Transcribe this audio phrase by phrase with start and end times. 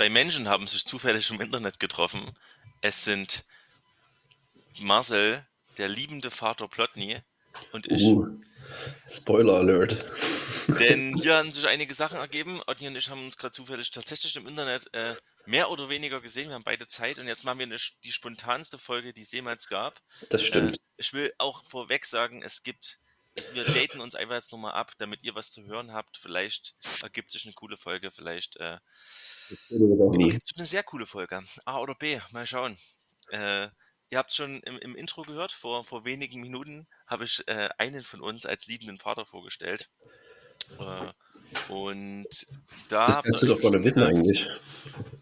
[0.00, 2.34] Zwei Menschen haben sich zufällig im Internet getroffen.
[2.80, 3.44] Es sind
[4.78, 7.18] Marcel, der liebende Vater Plotny
[7.72, 8.00] und ich.
[8.04, 8.26] Uh,
[9.06, 10.06] Spoiler Alert.
[10.68, 12.62] Denn hier haben sich einige Sachen ergeben.
[12.66, 16.48] Otni und ich haben uns gerade zufällig tatsächlich im Internet äh, mehr oder weniger gesehen.
[16.48, 19.68] Wir haben beide Zeit und jetzt machen wir eine, die spontanste Folge, die es jemals
[19.68, 20.00] gab.
[20.30, 20.76] Das stimmt.
[20.76, 23.00] Äh, ich will auch vorweg sagen, es gibt,
[23.52, 26.18] wir daten uns einfach jetzt nochmal ab, damit ihr was zu hören habt.
[26.18, 28.78] Vielleicht ergibt sich eine coole Folge, vielleicht äh,
[29.70, 31.42] ergibt sich eine sehr coole Folge.
[31.64, 32.76] A oder B, mal schauen.
[33.30, 33.68] Äh,
[34.10, 38.02] ihr habt schon im, im, Intro gehört, vor, vor wenigen Minuten habe ich äh, einen
[38.02, 39.88] von uns als liebenden Vater vorgestellt.
[40.78, 41.12] Äh,
[41.72, 42.26] und
[42.88, 43.06] da.
[43.06, 44.48] Das kannst du doch nicht wissen eigentlich.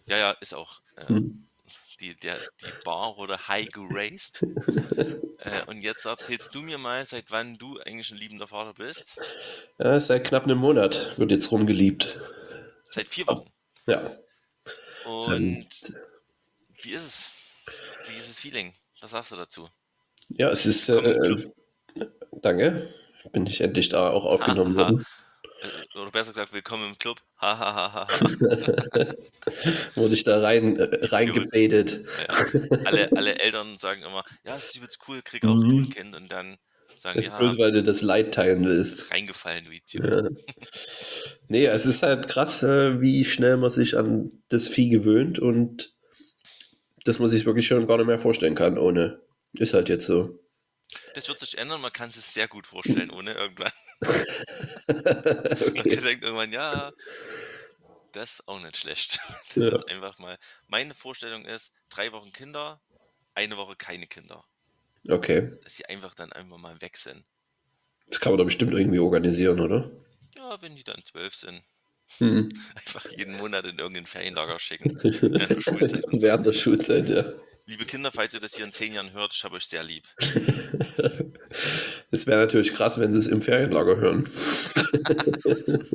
[0.07, 0.81] Ja, ja, ist auch.
[0.97, 1.48] Äh, hm.
[2.01, 4.43] Die, der, die Bar wurde high geraced.
[5.39, 9.21] äh, und jetzt erzählst du mir mal, seit wann du eigentlich ein liebender Vater bist.
[9.79, 12.19] Ja, seit knapp einem Monat wird jetzt rumgeliebt.
[12.91, 13.51] Seit vier Wochen.
[13.87, 14.11] Ja.
[15.05, 15.97] Und seit...
[16.83, 17.31] wie ist es?
[18.09, 18.73] Wie ist das Feeling?
[19.01, 19.69] Was sagst du dazu?
[20.29, 20.89] Ja, es ist.
[20.89, 21.51] Äh,
[22.43, 22.95] danke.
[23.33, 25.05] Bin ich endlich da auch aufgenommen worden.
[25.61, 27.21] Äh, oder besser gesagt, willkommen im Club.
[27.41, 28.07] Hahaha.
[29.95, 32.05] Wurde ich da rein, äh, reingebetet.
[32.29, 32.79] Ja.
[32.85, 35.81] Alle, alle Eltern sagen immer, ja, es ist übelst cool, krieg auch mhm.
[35.81, 36.17] ein Kind.
[36.17, 36.59] Und dann
[36.97, 39.11] sagen die, ja, bloß, weil du das Leid teilen willst.
[39.11, 40.05] Reingefallen, du Idiot.
[40.05, 40.29] Ja.
[41.49, 45.95] Nee, es ist halt krass, äh, wie schnell man sich an das Vieh gewöhnt und
[47.05, 49.21] dass man sich wirklich schon gar nicht mehr vorstellen kann ohne.
[49.55, 50.39] Ist halt jetzt so.
[51.15, 53.73] Das wird sich ändern, man kann es sehr gut vorstellen ohne irgendwann.
[54.01, 55.73] okay.
[55.75, 56.93] Man denkt irgendwann, ja,
[58.13, 59.21] das ist auch nicht schlecht.
[59.55, 59.75] Das ja.
[59.75, 60.39] ist einfach mal.
[60.67, 62.81] Meine Vorstellung ist, drei Wochen Kinder,
[63.35, 64.45] eine Woche keine Kinder.
[65.09, 65.53] Okay.
[65.63, 67.25] Dass sie einfach dann einfach mal weg sind.
[68.09, 69.91] Das kann man da bestimmt irgendwie organisieren, oder?
[70.37, 71.63] Ja, wenn die dann zwölf sind.
[72.19, 72.49] Hm.
[72.75, 74.99] Einfach jeden Monat in irgendein Ferienlager schicken.
[75.03, 76.05] Während der Schulzeit.
[76.11, 77.33] Während der Schulzeit, ja.
[77.69, 80.09] Liebe Kinder, falls ihr das hier in zehn Jahren hört, ich habe euch sehr lieb.
[82.11, 84.31] Es wäre natürlich krass, wenn sie es im Ferienlager hören.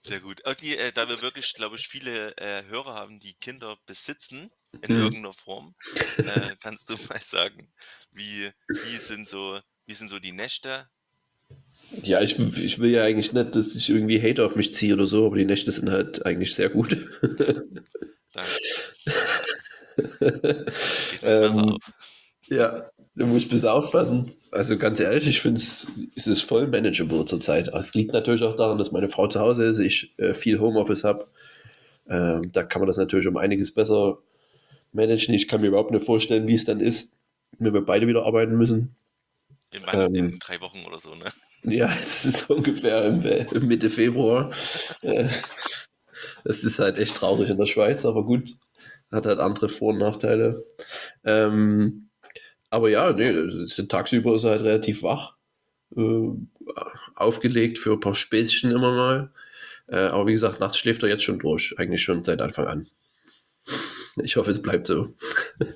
[0.00, 0.42] Sehr gut.
[0.62, 4.50] Die, äh, da wir wirklich, glaube ich, viele äh, Hörer haben, die Kinder besitzen
[4.82, 4.96] in hm.
[4.96, 5.74] irgendeiner Form,
[6.18, 7.72] äh, kannst du mal sagen,
[8.12, 10.88] wie, wie, sind so, wie sind so die Nächte?
[12.02, 15.06] Ja, ich, ich will ja eigentlich nicht, dass ich irgendwie Hate auf mich ziehe oder
[15.06, 16.96] so, aber die Nächte sind halt eigentlich sehr gut.
[18.32, 18.50] Danke.
[21.22, 21.76] ähm,
[22.48, 24.34] ja, da muss ich ein bisschen aufpassen.
[24.50, 27.68] Also ganz ehrlich, ich finde es, es ist voll manageable zurzeit.
[27.68, 31.04] Es liegt natürlich auch daran, dass meine Frau zu Hause ist, ich äh, viel Homeoffice
[31.04, 31.26] habe.
[32.08, 34.18] Ähm, da kann man das natürlich um einiges besser
[34.92, 35.34] managen.
[35.34, 37.12] Ich kann mir überhaupt nicht vorstellen, wie es dann ist,
[37.58, 38.94] wenn wir beide wieder arbeiten müssen.
[39.70, 41.26] In, ähm, in drei Wochen oder so, ne?
[41.62, 44.52] Ja, es ist ungefähr im, Mitte Februar.
[45.02, 45.28] Äh,
[46.44, 48.56] es ist halt echt traurig in der Schweiz, aber gut,
[49.10, 50.64] hat halt andere Vor- und Nachteile.
[51.24, 52.10] Ähm,
[52.70, 53.32] aber ja, nee,
[53.88, 55.36] tagsüber ist er halt relativ wach.
[55.96, 56.28] Äh,
[57.16, 59.32] aufgelegt für ein paar Späßchen immer mal.
[59.88, 61.74] Äh, aber wie gesagt, nachts schläft er jetzt schon durch.
[61.78, 62.88] Eigentlich schon seit Anfang an.
[64.22, 65.14] Ich hoffe, es bleibt so.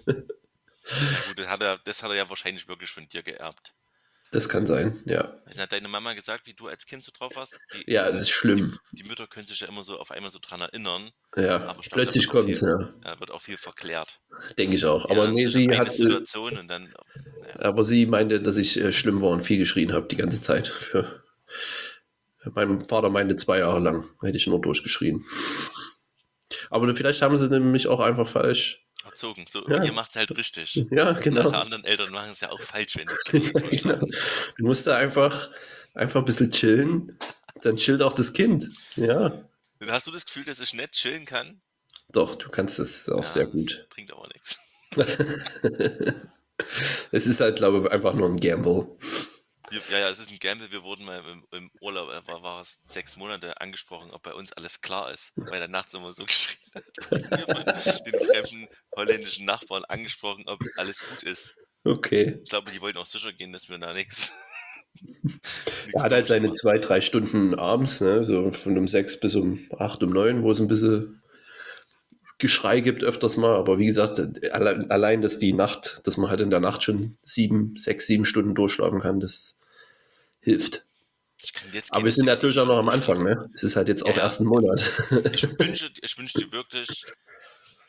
[0.07, 3.75] Ja, gut, das hat, er, das hat er ja wahrscheinlich wirklich von dir geerbt.
[4.35, 5.41] Das kann sein, ja.
[5.45, 7.57] Also hat deine Mama gesagt, wie du als Kind so drauf warst?
[7.73, 8.77] Die, ja, es ist schlimm.
[8.91, 11.13] Die, die, Mütter können sich ja immer so auf einmal so dran erinnern.
[11.37, 12.93] Ja, aber glaub, plötzlich kommt es, ja.
[13.05, 13.21] ja.
[13.21, 14.19] Wird auch viel verklärt.
[14.59, 15.09] Denke ich auch.
[15.09, 15.93] Aber nee, sie hat.
[15.93, 17.61] Situation und dann, ja.
[17.61, 20.67] Aber sie meinte, dass ich äh, schlimm war und viel geschrien habe die ganze Zeit.
[20.67, 21.23] Für,
[22.57, 25.25] mein Vater meinte zwei Jahre lang, hätte ich nur durchgeschrien.
[26.71, 29.45] Aber vielleicht haben sie nämlich auch einfach falsch erzogen.
[29.49, 29.85] So, ja.
[29.85, 30.87] ihr macht es halt richtig.
[30.91, 31.49] Ja, genau.
[31.49, 34.07] Alle anderen Eltern machen es ja auch falsch, wenn die ja, genau.
[34.57, 35.51] Du musst da einfach,
[35.95, 37.19] einfach ein bisschen chillen,
[37.63, 38.71] dann chillt auch das Kind.
[38.97, 39.45] Ja.
[39.81, 41.61] Dann hast du das Gefühl, dass ich nicht chillen kann?
[42.13, 43.87] Doch, du kannst das auch ja, sehr gut.
[43.91, 44.59] bringt aber nichts.
[47.11, 48.87] es ist halt, glaube ich, einfach nur ein Gamble.
[49.91, 50.71] Ja, ja, es ist ein Gamble.
[50.71, 54.33] Wir wurden mal im, im Urlaub, äh, war, war, es sechs Monate angesprochen, ob bei
[54.33, 58.07] uns alles klar ist, weil er nachts immer so geschrien hat.
[58.07, 61.57] Den fremden holländischen Nachbarn angesprochen, ob alles gut ist.
[61.85, 62.41] Okay.
[62.43, 64.33] Ich glaube, die wollten auch sicher gehen, dass wir da nichts.
[65.93, 69.69] Er hat halt seine zwei, drei Stunden abends, ne, so von um sechs bis um
[69.77, 71.21] acht, um neun, wo es ein bisschen
[72.39, 74.21] Geschrei gibt öfters mal, aber wie gesagt,
[74.53, 78.55] allein, dass die Nacht, dass man halt in der Nacht schon sieben, sechs, sieben Stunden
[78.55, 79.61] durchschlafen kann, das
[80.45, 80.85] hilft.
[81.91, 83.51] aber wir sind natürlich auch noch am Anfang, ne?
[83.53, 84.81] Es ist halt jetzt auch ja, ersten Monat.
[85.33, 87.05] Ich wünsche, ich wünsche dir wirklich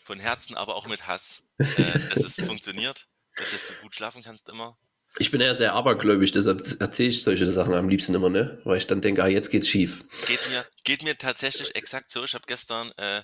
[0.04, 3.07] von Herzen, aber auch mit Hass, äh, dass es funktioniert,
[3.52, 4.78] dass du gut schlafen kannst immer.
[5.18, 8.60] Ich bin eher sehr abergläubig, deshalb erzähle ich solche Sachen am liebsten immer, ne?
[8.66, 10.04] Weil ich dann denke, ah, jetzt geht's schief.
[10.28, 12.24] Geht mir, geht mir tatsächlich exakt so.
[12.25, 13.24] Ich habe gestern äh,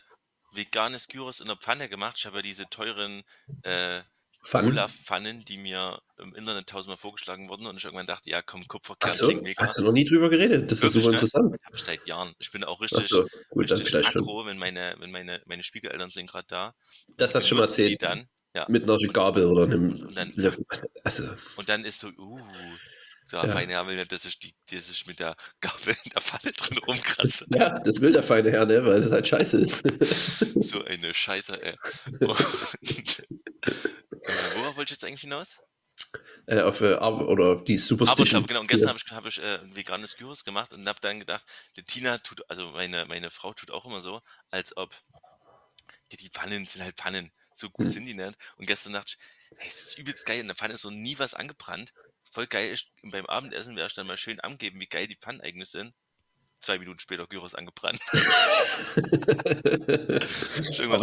[0.54, 2.16] veganes Gyros in der Pfanne gemacht.
[2.18, 3.24] Ich habe ja diese teuren
[3.64, 4.02] äh,
[4.44, 4.72] Pfannen?
[4.72, 9.12] Olaf-Pfannen, die mir im Internet tausendmal vorgeschlagen wurden und ich irgendwann dachte, ja komm, Kupferkern
[9.14, 9.64] so, klingt mega.
[9.64, 10.72] hast du noch nie drüber geredet?
[10.72, 11.22] Das ist Wirklich, super ne?
[11.22, 11.58] interessant.
[11.64, 12.34] Hab ich seit Jahren.
[12.40, 16.30] Ich bin auch richtig, so, gut, richtig aggro, wenn meine, wenn meine, meine Schwiegereltern sind
[16.30, 16.74] gerade da.
[17.18, 18.02] Das hast du schon mal erzählt.
[18.02, 18.26] dann.
[18.56, 18.66] Ja.
[18.68, 20.66] Mit einer Gabel oder einem Und dann- Löffel.
[21.04, 22.40] Also, Und dann ist so, uh,
[23.24, 23.48] so Ja.
[23.48, 26.52] feine Herr will nicht, dass ich, die, dass ich mit der Gabel in der Pfanne
[26.52, 27.46] drin rumkratze.
[27.50, 28.84] ja, das will der feine Herr, ne?
[28.86, 29.84] Weil das halt scheiße ist.
[30.62, 31.78] So eine Scheiße, ey.
[32.20, 33.24] Und,
[34.26, 35.60] worauf wollte ich jetzt eigentlich hinaus?
[36.48, 38.30] äh, auf, äh, oder auf die Aber Superstition.
[38.30, 41.00] glaube, genau, und gestern habe ich, hab ich äh, ein veganes Gyros gemacht und habe
[41.02, 41.46] dann gedacht,
[41.78, 44.96] die Tina tut, also meine, meine Frau tut auch immer so, als ob
[46.12, 47.32] die, die Pfannen sind halt Pfannen.
[47.54, 47.90] So gut Hm.
[47.92, 48.38] sind die nicht.
[48.58, 50.40] Und gestern dachte ich, hey, das ist übelst geil.
[50.40, 51.94] In der Pfanne ist so nie was angebrannt.
[52.32, 52.72] Voll geil.
[52.72, 55.94] Ich, beim Abendessen wäre ich dann mal schön angeben, wie geil die Pfannen eigentlich sind.
[56.62, 58.00] Zwei Minuten später Gyros angebrannt.
[58.14, 58.22] Aber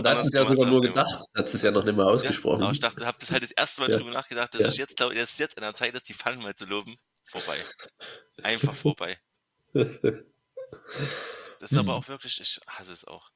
[0.03, 1.25] da hast anderes du es ja sogar nur gedacht.
[1.37, 2.63] Hat es ja noch nicht mal Ja, ausgesprochen.
[2.63, 3.97] aber ich dachte, habe das halt das erste Mal Ja.
[3.99, 4.69] drüber nachgedacht, dass Ja.
[4.69, 6.97] ich jetzt glaube, es jetzt an der Zeit ist, die Pfannen mal zu loben.
[7.25, 7.59] Vorbei.
[8.43, 9.19] Einfach vorbei.
[9.73, 11.99] Das ist aber Hm.
[11.99, 13.31] auch wirklich, ich hasse es auch.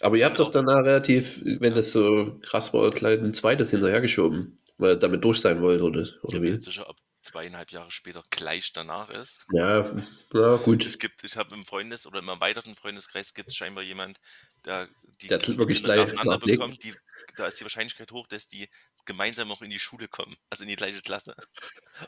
[0.00, 4.56] Aber ihr habt doch danach relativ, wenn das so krass war, gleich ein zweites hinterhergeschoben,
[4.78, 6.62] weil ihr damit durch sein wollt, oder, Ich oder mir wie?
[6.62, 6.96] sicher, ob
[7.30, 9.44] zweieinhalb Jahre später gleich danach ist.
[9.52, 9.90] Ja,
[10.32, 10.84] na gut.
[10.84, 14.20] Es gibt, ich habe im Freundes- oder im erweiterten Freundeskreis gibt es scheinbar jemand,
[14.64, 14.88] der
[15.22, 16.94] die Der wirklich gleich nacheinander bekommt, die,
[17.36, 18.68] da ist die Wahrscheinlichkeit hoch, dass die
[19.04, 21.36] gemeinsam auch in die Schule kommen, also in die gleiche Klasse,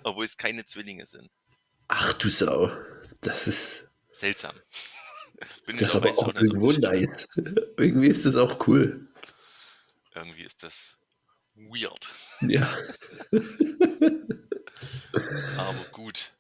[0.03, 1.31] obwohl es keine Zwillinge sind.
[1.89, 2.71] Ach du Sau.
[3.21, 4.57] Das ist, Seltsam.
[5.67, 7.29] Bin das ist aber auch irgendwo nice.
[7.77, 9.09] Irgendwie ist das auch cool.
[10.15, 10.99] Irgendwie ist das
[11.55, 12.09] weird,
[12.41, 12.77] Ja.
[15.57, 16.33] aber gut.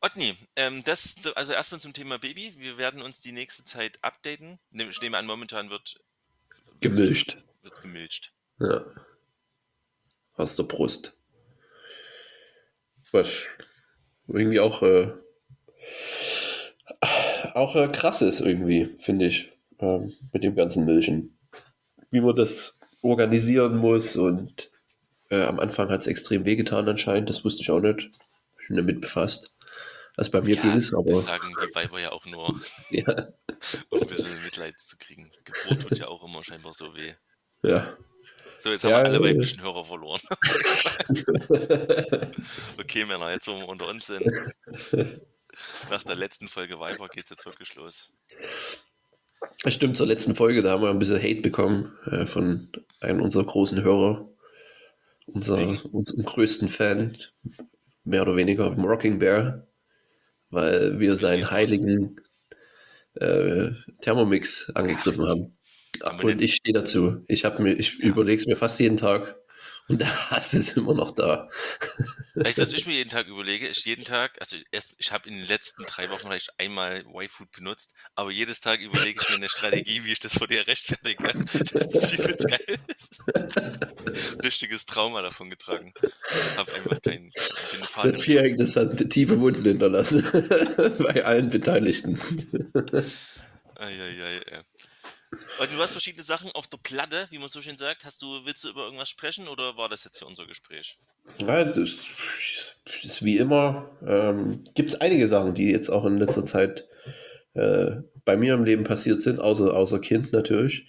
[0.00, 2.54] Otni, ähm, das, also erstmal zum Thema Baby.
[2.58, 4.58] Wir werden uns die nächste Zeit updaten.
[4.70, 6.00] Ich nehme an, momentan wird,
[6.80, 7.36] Gemischt.
[7.62, 8.32] wird gemilcht.
[8.60, 8.84] Ja.
[10.34, 11.16] Aus der Brust.
[13.10, 13.46] Was
[14.28, 15.12] irgendwie auch, äh,
[17.54, 21.38] auch äh, krass ist irgendwie, finde ich, ähm, mit dem ganzen Milchen.
[22.10, 24.70] Wie man das organisieren muss und
[25.30, 28.10] äh, am Anfang hat es extrem wehgetan anscheinend, das wusste ich auch nicht.
[28.60, 29.52] Ich bin damit befasst.
[30.16, 32.58] Was bei mir Ja, es, aber Das sagen die Weiber ja auch nur,
[32.90, 33.28] ja,
[33.90, 35.30] um ein bisschen Mitleid zu kriegen.
[35.44, 37.12] Geburt tut ja auch immer scheinbar so weh.
[37.62, 37.96] ja.
[38.58, 39.34] So, jetzt Ja, haben wir alle äh.
[39.34, 40.20] weiblichen Hörer verloren.
[42.80, 44.24] okay, Männer, jetzt wo wir unter uns sind.
[45.90, 48.10] Nach der letzten Folge Weiber geht's jetzt wirklich los.
[49.66, 52.70] Stimmt, zur letzten Folge, da haben wir ein bisschen Hate bekommen äh, von
[53.00, 54.26] einem unserer großen Hörer.
[55.26, 55.78] Unser, Wegen?
[55.90, 57.16] unserem größten Fan,
[58.04, 59.66] mehr oder weniger, Rocking Bear,
[60.50, 62.20] weil wir seinen heiligen
[63.14, 63.70] äh,
[64.00, 65.58] Thermomix angegriffen haben.
[66.22, 67.24] Und ich stehe dazu.
[67.26, 69.36] Ich, hab mir, ich überlege es mir fast jeden Tag
[69.88, 71.48] Hass ist immer noch da.
[72.34, 73.68] Weißt du, was ich mir jeden Tag überlege?
[73.68, 77.52] Ich jeden Tag, also erst, ich habe in den letzten drei Wochen vielleicht einmal Y-Food
[77.52, 81.22] benutzt, aber jedes Tag überlege ich mir eine Strategie, wie ich das vor dir rechtfertige,
[81.72, 84.42] dass das übelst geil ist.
[84.42, 85.94] Richtiges Trauma davon getragen.
[86.56, 87.30] Hab einfach keinen,
[87.70, 88.10] keine Fahne.
[88.10, 90.24] Das Viereck, das hat tiefe Wunden hinterlassen
[90.98, 92.20] bei allen Beteiligten.
[93.76, 94.60] Eieiei, ey.
[95.58, 98.04] Und du hast verschiedene Sachen auf der Platte, wie man so schön sagt.
[98.04, 100.98] Hast du, willst du über irgendwas sprechen oder war das jetzt hier unser Gespräch?
[101.38, 102.06] Ja, das
[103.02, 103.90] ist wie immer.
[104.06, 106.86] Ähm, Gibt es einige Sachen, die jetzt auch in letzter Zeit
[107.54, 110.88] äh, bei mir im Leben passiert sind, außer, außer Kind natürlich.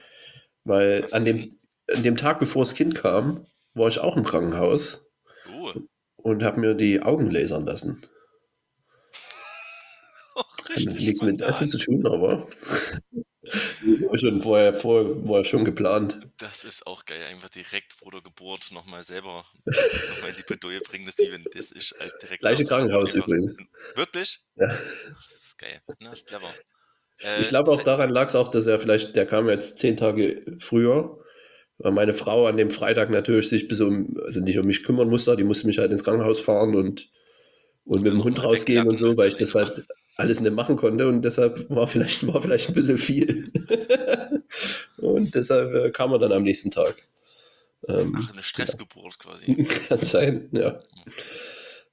[0.65, 1.59] Weil Was an dem,
[1.93, 5.05] an dem Tag, bevor das Kind kam, war ich auch im Krankenhaus
[5.49, 5.71] Oh,
[6.17, 8.01] und habe mir die Augen lasern lassen.
[10.35, 11.05] auch Hat richtig.
[11.05, 11.41] nichts mit.
[11.41, 12.47] Essen zu tun, aber
[14.15, 16.19] schon vorher, vorher war schon geplant.
[16.37, 17.21] Das ist auch geil.
[17.29, 21.05] Einfach direkt vor der Geburt nochmal selber nochmal in die Bredouille bringen.
[21.05, 22.41] Das wie wenn das ist halt direkt.
[22.41, 23.57] Gleiche Krankenhaus übrigens.
[23.95, 24.39] Wirklich?
[24.55, 24.67] Ja.
[24.67, 25.81] Das ist geil.
[25.99, 26.53] Na, ist clever.
[27.19, 29.97] Äh, Ich glaube auch daran lag es auch, dass er vielleicht, der kam jetzt zehn
[29.97, 31.19] Tage früher,
[31.79, 35.09] weil meine Frau an dem Freitag natürlich sich bis um, also nicht um mich kümmern
[35.09, 37.09] musste, die musste mich halt ins Krankenhaus fahren und,
[37.85, 39.85] und mit dem Hund rausgehen und so, weil ich das halt
[40.17, 43.51] alles nicht machen konnte und deshalb war vielleicht, war vielleicht ein bisschen viel.
[44.97, 46.95] und deshalb äh, kam er dann am nächsten Tag.
[47.87, 49.63] Ähm, Ach, eine Stressgeburt quasi.
[49.87, 50.81] kann sein, ja.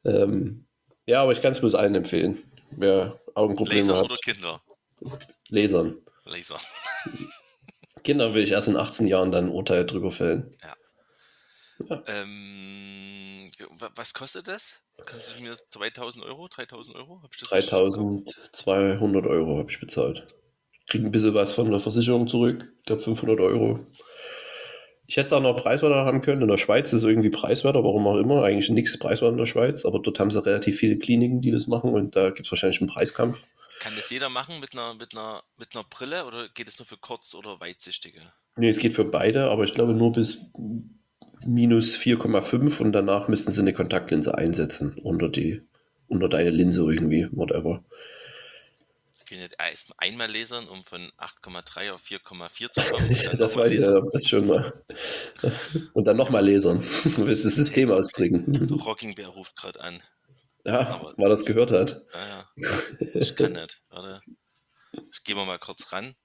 [0.04, 0.64] Ähm,
[1.07, 2.43] ja, aber ich kann es bloß allen empfehlen.
[2.71, 4.61] Wer Augenprobleme Laser hat, oder Kinder?
[5.49, 5.99] lasern.
[6.25, 6.57] Laser.
[8.02, 10.57] Kinder will ich erst in 18 Jahren dann ein Urteil drüber fällen.
[12.07, 13.04] Ähm,
[13.94, 14.80] Was kostet das?
[15.06, 17.21] Kannst du mir 2000 Euro, 3000 Euro?
[17.40, 20.26] 3200 Euro habe ich bezahlt.
[20.87, 22.73] Krieg ein bisschen was von der Versicherung zurück.
[22.78, 23.87] Ich glaube 500 Euro.
[25.06, 26.42] Ich hätte es auch noch preiswerter haben können.
[26.42, 28.42] In der Schweiz ist es irgendwie preiswerter, warum auch immer.
[28.42, 31.66] Eigentlich nichts preiswerter in der Schweiz, aber dort haben sie relativ viele Kliniken, die das
[31.66, 33.47] machen und da gibt es wahrscheinlich einen Preiskampf.
[33.80, 36.87] Kann das jeder machen mit einer, mit, einer, mit einer Brille oder geht es nur
[36.87, 38.21] für kurz- oder weitsichtige?
[38.56, 40.47] Nee, es geht für beide, aber ich glaube nur bis
[41.47, 45.63] minus 4,5 und danach müssten sie eine Kontaktlinse einsetzen unter die
[46.09, 47.83] unter deine Linse irgendwie, whatever.
[49.27, 53.09] Können nicht erst einmal lasern, um von 8,3 auf 4,4 zu kommen.
[53.39, 54.85] das weiß ich ja, das schon mal.
[55.95, 56.85] Und dann nochmal lasern.
[57.17, 58.71] Du willst das System austricken.
[58.71, 60.03] Rockingbär ruft gerade an.
[60.67, 62.05] Ja, Aber, weil er es gehört hat.
[62.13, 63.09] Ja, ja.
[63.15, 63.83] Ich kann nicht.
[63.89, 64.21] Warte.
[65.13, 66.15] Ich gehe mal kurz ran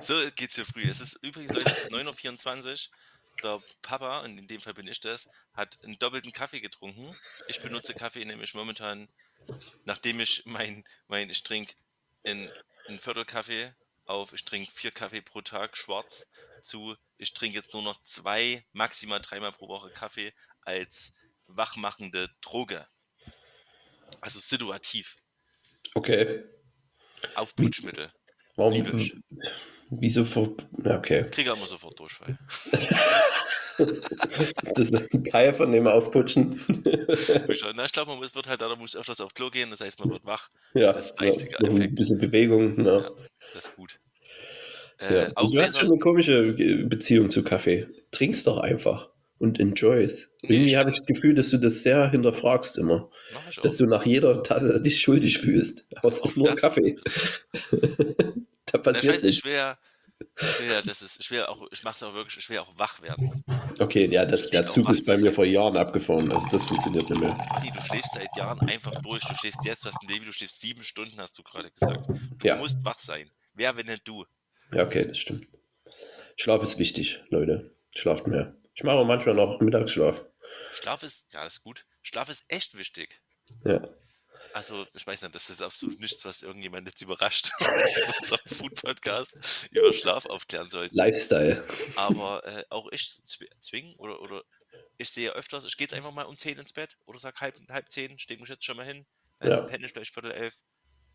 [0.00, 0.88] So geht's hier früh.
[0.88, 2.94] Es ist übrigens, Leute, es ist 9.24 Uhr.
[3.42, 7.16] Der Papa, und in dem Fall bin ich das, hat einen doppelten Kaffee getrunken.
[7.46, 9.08] Ich benutze Kaffee nämlich momentan,
[9.84, 11.74] nachdem ich mein, mein ich trinke
[12.24, 12.50] ein,
[12.88, 13.72] ein Viertel Kaffee
[14.06, 16.26] auf, ich trinke vier Kaffee pro Tag schwarz
[16.62, 21.12] zu, ich trinke jetzt nur noch zwei, maximal dreimal pro Woche Kaffee als
[21.46, 22.88] wachmachende Droge.
[24.20, 25.16] Also situativ.
[25.94, 26.44] Okay.
[27.36, 28.12] Aufputschmittel.
[28.58, 28.72] Warum?
[28.74, 29.16] Liebe ich.
[29.90, 30.50] Wieso vor.
[30.84, 31.24] Okay.
[31.30, 32.36] Kriege immer sofort Durchfall.
[33.78, 36.60] ist das ein Teil von dem Aufputschen?
[37.74, 40.00] Na, ich glaube, man muss, wird halt, da muss öfters auf Klo gehen, das heißt,
[40.00, 40.50] man wird wach.
[40.74, 41.92] Ja, das ist der einzige ja, Effekt.
[41.92, 42.84] Ein bisschen Bewegung.
[42.84, 42.98] Ja.
[42.98, 43.10] ja
[43.54, 44.00] das ist gut.
[44.98, 45.30] Äh, ja.
[45.30, 47.86] du hast schon eine komische Beziehung zu Kaffee.
[48.10, 49.08] Trinkst doch einfach
[49.38, 50.30] und enjoyst.
[50.42, 53.10] Irgendwie habe ich das Gefühl, dass du das sehr hinterfragst immer.
[53.62, 55.84] Dass du nach jeder Tasse dich schuldig fühlst.
[55.94, 56.60] Aber es ist nur das?
[56.60, 56.96] Kaffee.
[58.66, 59.78] da passiert das heißt, schwer,
[60.36, 63.44] schwer, das ist schwer auch, ich mache es auch wirklich schwer auch wach werden.
[63.78, 67.20] Okay, ja, das, der Zug ist bei mir vor Jahren abgefahren, also das funktioniert nicht
[67.20, 67.36] mehr.
[67.50, 70.32] Adi, du schläfst seit Jahren einfach durch, du schläfst jetzt, du hast ein Leben, du
[70.32, 72.08] schläfst sieben Stunden, hast du gerade gesagt.
[72.08, 72.56] Du ja.
[72.56, 73.30] musst wach sein.
[73.54, 74.24] Wer, wenn nicht du?
[74.72, 75.46] Ja, okay, das stimmt.
[76.36, 77.74] Schlaf ist wichtig, Leute.
[77.94, 78.54] Schlaft mehr.
[78.78, 80.24] Ich mache manchmal noch Mittagsschlaf.
[80.72, 81.84] Schlaf ist, ja, ist gut.
[82.00, 83.20] Schlaf ist echt wichtig.
[83.64, 83.82] Ja.
[84.52, 87.50] Also, ich weiß nicht, das ist absolut nichts, was irgendjemand jetzt überrascht,
[88.22, 89.36] unser Food-Podcast
[89.72, 90.94] über Schlaf aufklären sollte.
[90.94, 91.64] Lifestyle.
[91.96, 93.20] Aber äh, auch ich
[93.60, 94.44] zwingen oder, oder
[94.96, 97.56] ich sehe öfters, ich gehe jetzt einfach mal um 10 ins Bett oder sag halb,
[97.70, 99.06] halb 10, stehe mich jetzt schon mal hin,
[99.40, 99.60] dann ja.
[99.62, 100.54] penne ich vielleicht Viertel elf.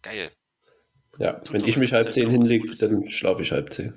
[0.01, 0.31] Geil.
[1.17, 3.93] Ja, Tut wenn ich mich halb 10 hinlege, dann schlafe ich halb 10.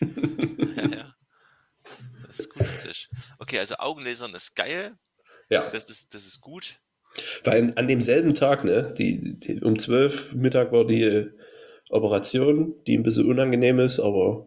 [0.76, 1.14] ja, ja.
[2.30, 3.08] Das ist gut für dich.
[3.50, 4.92] Okay, also Augenlasern ist geil.
[5.48, 5.68] Ja.
[5.70, 6.76] Das ist, das ist gut.
[7.42, 11.26] Weil an demselben Tag, ne, die, die, um 12 Mittag war die
[11.88, 14.46] Operation, die ein bisschen unangenehm ist, aber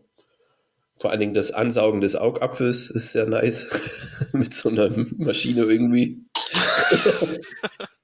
[0.95, 3.67] vor allen Dingen das Ansaugen des Augapfels ist sehr nice.
[4.31, 6.23] Mit so einer Maschine irgendwie.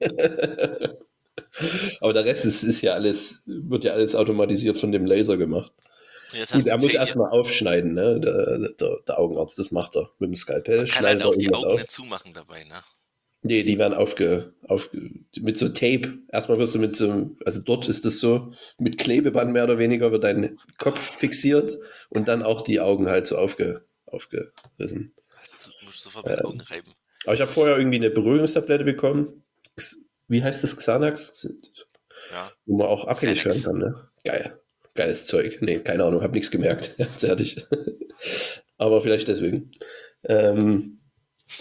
[2.00, 5.72] aber der Rest ist, ist ja alles, wird ja alles automatisiert von dem Laser gemacht.
[6.30, 8.20] Gut, er muss erstmal aufschneiden, ne?
[8.20, 10.78] Der, der, der, Augenarzt, das macht er mit dem Skalpell.
[10.78, 11.78] Man kann halt auch die Augen auf.
[11.78, 12.80] nicht zumachen dabei, ne?
[13.42, 15.10] Nee, die werden aufge, aufge,
[15.40, 16.18] mit so Tape.
[16.30, 20.12] Erstmal wirst du mit so, also dort ist es so, mit Klebeband mehr oder weniger
[20.12, 21.78] wird dein Kopf fixiert
[22.10, 25.14] und dann auch die Augen halt so aufge, aufgerissen.
[25.64, 26.92] Du musst sofort mit den Augen reiben.
[27.24, 29.42] Aber ich habe vorher irgendwie eine Beruhigungstablette bekommen.
[30.28, 30.76] Wie heißt das?
[30.76, 31.48] Xanax?
[32.30, 32.52] Ja.
[32.66, 34.08] Wo man auch abhängig werden kann, ne?
[34.24, 34.59] Geil.
[34.94, 35.58] Geiles Zeug.
[35.60, 36.96] Nee, keine Ahnung, hab nichts gemerkt.
[37.18, 37.62] Fertig.
[38.78, 39.72] Aber vielleicht deswegen.
[40.24, 41.00] Ähm,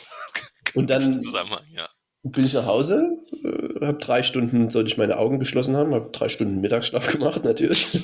[0.74, 1.21] und dann
[1.71, 1.88] ja.
[2.24, 6.09] bin ich nach Hause, äh, habe drei Stunden, sollte ich meine Augen geschlossen haben, habe
[6.12, 7.91] drei Stunden Mittagsschlaf gemacht, natürlich.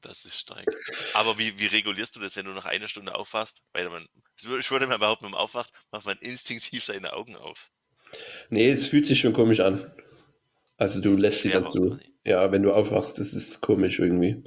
[0.00, 0.66] das ist stark.
[1.14, 3.62] Aber wie, wie regulierst du das, wenn du noch eine Stunde aufwachst?
[3.72, 4.06] Weil man,
[4.58, 7.70] ich würde mal behaupten, wenn man aufwacht, macht man instinktiv seine Augen auf.
[8.48, 9.92] Nee, es fühlt sich schon komisch an.
[10.76, 11.98] Also du lässt sie dann zu.
[12.24, 14.42] Ja, wenn du aufwachst, das ist komisch irgendwie.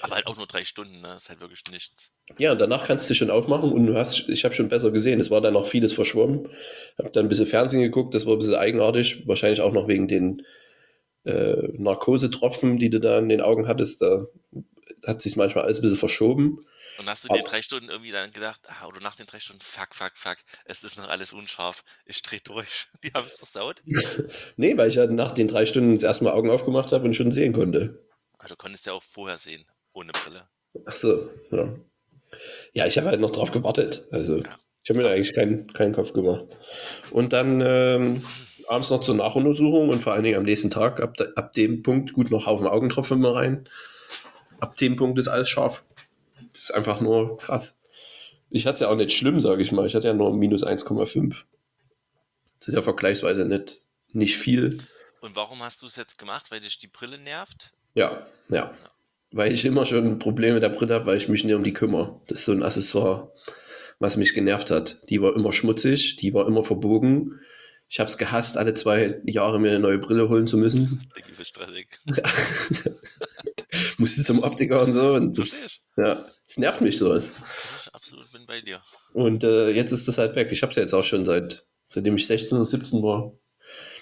[0.00, 1.08] Aber halt auch nur drei Stunden, ne?
[1.08, 2.12] Das ist halt wirklich nichts.
[2.38, 5.20] Ja, und danach kannst du schon aufmachen und du hast, ich habe schon besser gesehen,
[5.20, 6.48] es war dann noch vieles verschwommen.
[6.98, 10.08] Hab dann ein bisschen Fernsehen geguckt, das war ein bisschen eigenartig, wahrscheinlich auch noch wegen
[10.08, 10.42] den
[11.24, 14.02] äh, Narkosetropfen, die du da in den Augen hattest.
[14.02, 14.26] Da
[15.06, 16.64] hat sich manchmal alles ein bisschen verschoben.
[16.98, 19.62] Und hast du den drei Stunden irgendwie dann gedacht, ah, oder nach den drei Stunden,
[19.62, 22.86] fuck, fuck, fuck, es ist noch alles unscharf, ich dreh durch.
[23.04, 23.82] Die haben es versaut?
[24.56, 27.14] nee, weil ich ja nach den drei Stunden das erste Mal Augen aufgemacht habe und
[27.14, 28.06] schon sehen konnte.
[28.38, 30.48] Also du konntest ja auch vorher sehen, ohne Brille.
[30.86, 31.74] Ach so, ja.
[32.72, 34.06] Ja, ich habe halt noch drauf gewartet.
[34.10, 34.58] Also ja.
[34.82, 36.44] ich habe mir da eigentlich keinen, keinen Kopf gemacht.
[37.10, 38.22] Und dann ähm,
[38.68, 42.14] abends noch zur Nachuntersuchung und vor allen Dingen am nächsten Tag, ab, ab dem Punkt,
[42.14, 43.68] gut noch Haufen Augentropfen mal rein.
[44.60, 45.84] Ab dem Punkt ist alles scharf.
[46.52, 47.80] Das ist einfach nur krass.
[48.50, 49.86] Ich hatte es ja auch nicht schlimm, sage ich mal.
[49.86, 51.34] Ich hatte ja nur minus 1,5.
[52.58, 54.78] Das ist ja vergleichsweise nicht, nicht viel.
[55.20, 56.50] Und warum hast du es jetzt gemacht?
[56.50, 57.72] Weil dich die Brille nervt?
[57.94, 58.56] Ja, ja.
[58.56, 58.74] ja.
[59.30, 61.72] Weil ich immer schon Probleme mit der Brille habe, weil ich mich nicht um die
[61.72, 62.20] kümmere.
[62.26, 63.32] Das ist so ein Accessoire,
[63.98, 65.00] was mich genervt hat.
[65.08, 67.40] Die war immer schmutzig, die war immer verbogen.
[67.88, 71.08] Ich habe es gehasst, alle zwei Jahre mir eine neue Brille holen zu müssen.
[71.16, 72.00] Denke, du stressig.
[73.98, 75.14] Musste zum Optiker und so.
[75.14, 77.32] Und das, ja, das nervt mich sowas.
[77.80, 78.82] Ich absolut bin bei dir.
[79.14, 80.52] Und äh, jetzt ist das halt weg.
[80.52, 83.32] Ich habe es ja jetzt auch schon seit, seitdem ich 16 oder 17 war.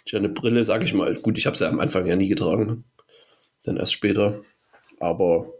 [0.04, 1.14] Ich eine Brille, sage ich mal.
[1.14, 2.90] Gut, ich habe sie ja am Anfang ja nie getragen.
[3.62, 4.42] Dann erst später.
[4.98, 5.52] Aber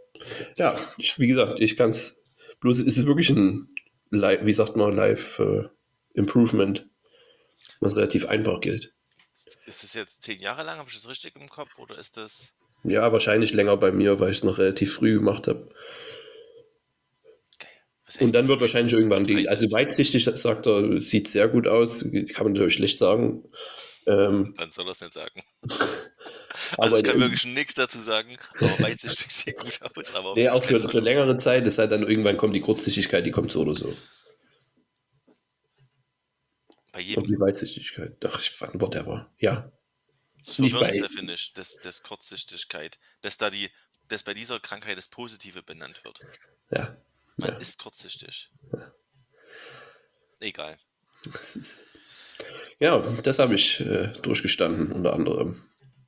[0.56, 2.24] ja, ich, wie gesagt, ich kann es.
[2.58, 3.68] Bloß ist es wirklich ein,
[4.10, 5.68] wie sagt man, Live uh,
[6.14, 6.88] Improvement,
[7.78, 8.92] was relativ einfach gilt.
[9.64, 10.78] Ist das jetzt zehn Jahre lang?
[10.78, 11.78] Habe ich das richtig im Kopf?
[11.78, 12.56] Oder ist das.
[12.82, 15.68] Ja, wahrscheinlich länger bei mir, weil ich es noch relativ früh gemacht habe.
[18.18, 22.00] Und dann wird wahrscheinlich irgendwann die, also weitsichtig, sagt er, sieht sehr gut aus,
[22.34, 23.44] kann man natürlich schlecht sagen.
[24.06, 25.42] Ähm, dann soll er es nicht sagen.
[26.78, 30.14] Also ich kann wirklich nichts dazu sagen, aber weitsichtig sieht gut aus.
[30.14, 33.30] Aber nee, auch für, für längere Zeit ist halt dann irgendwann kommt die Kurzsichtigkeit, die
[33.30, 33.96] kommt so oder so.
[36.92, 37.22] Bei jedem.
[37.22, 38.16] Und die Weitsichtigkeit.
[38.24, 39.32] Ach, ich weiß nicht, whatever.
[39.38, 39.70] Ja.
[40.44, 43.70] Das Verwirrendste finde ich, das, das Kurzsichtigkeit, dass da die,
[44.08, 46.20] dass bei dieser Krankheit das Positive benannt wird.
[46.70, 46.96] Ja.
[47.40, 47.56] Man ja.
[47.56, 48.50] ist kurzsichtig.
[48.72, 48.92] Ja.
[50.40, 50.78] Egal.
[51.32, 51.86] Das ist,
[52.78, 55.62] ja, das habe ich äh, durchgestanden, unter anderem.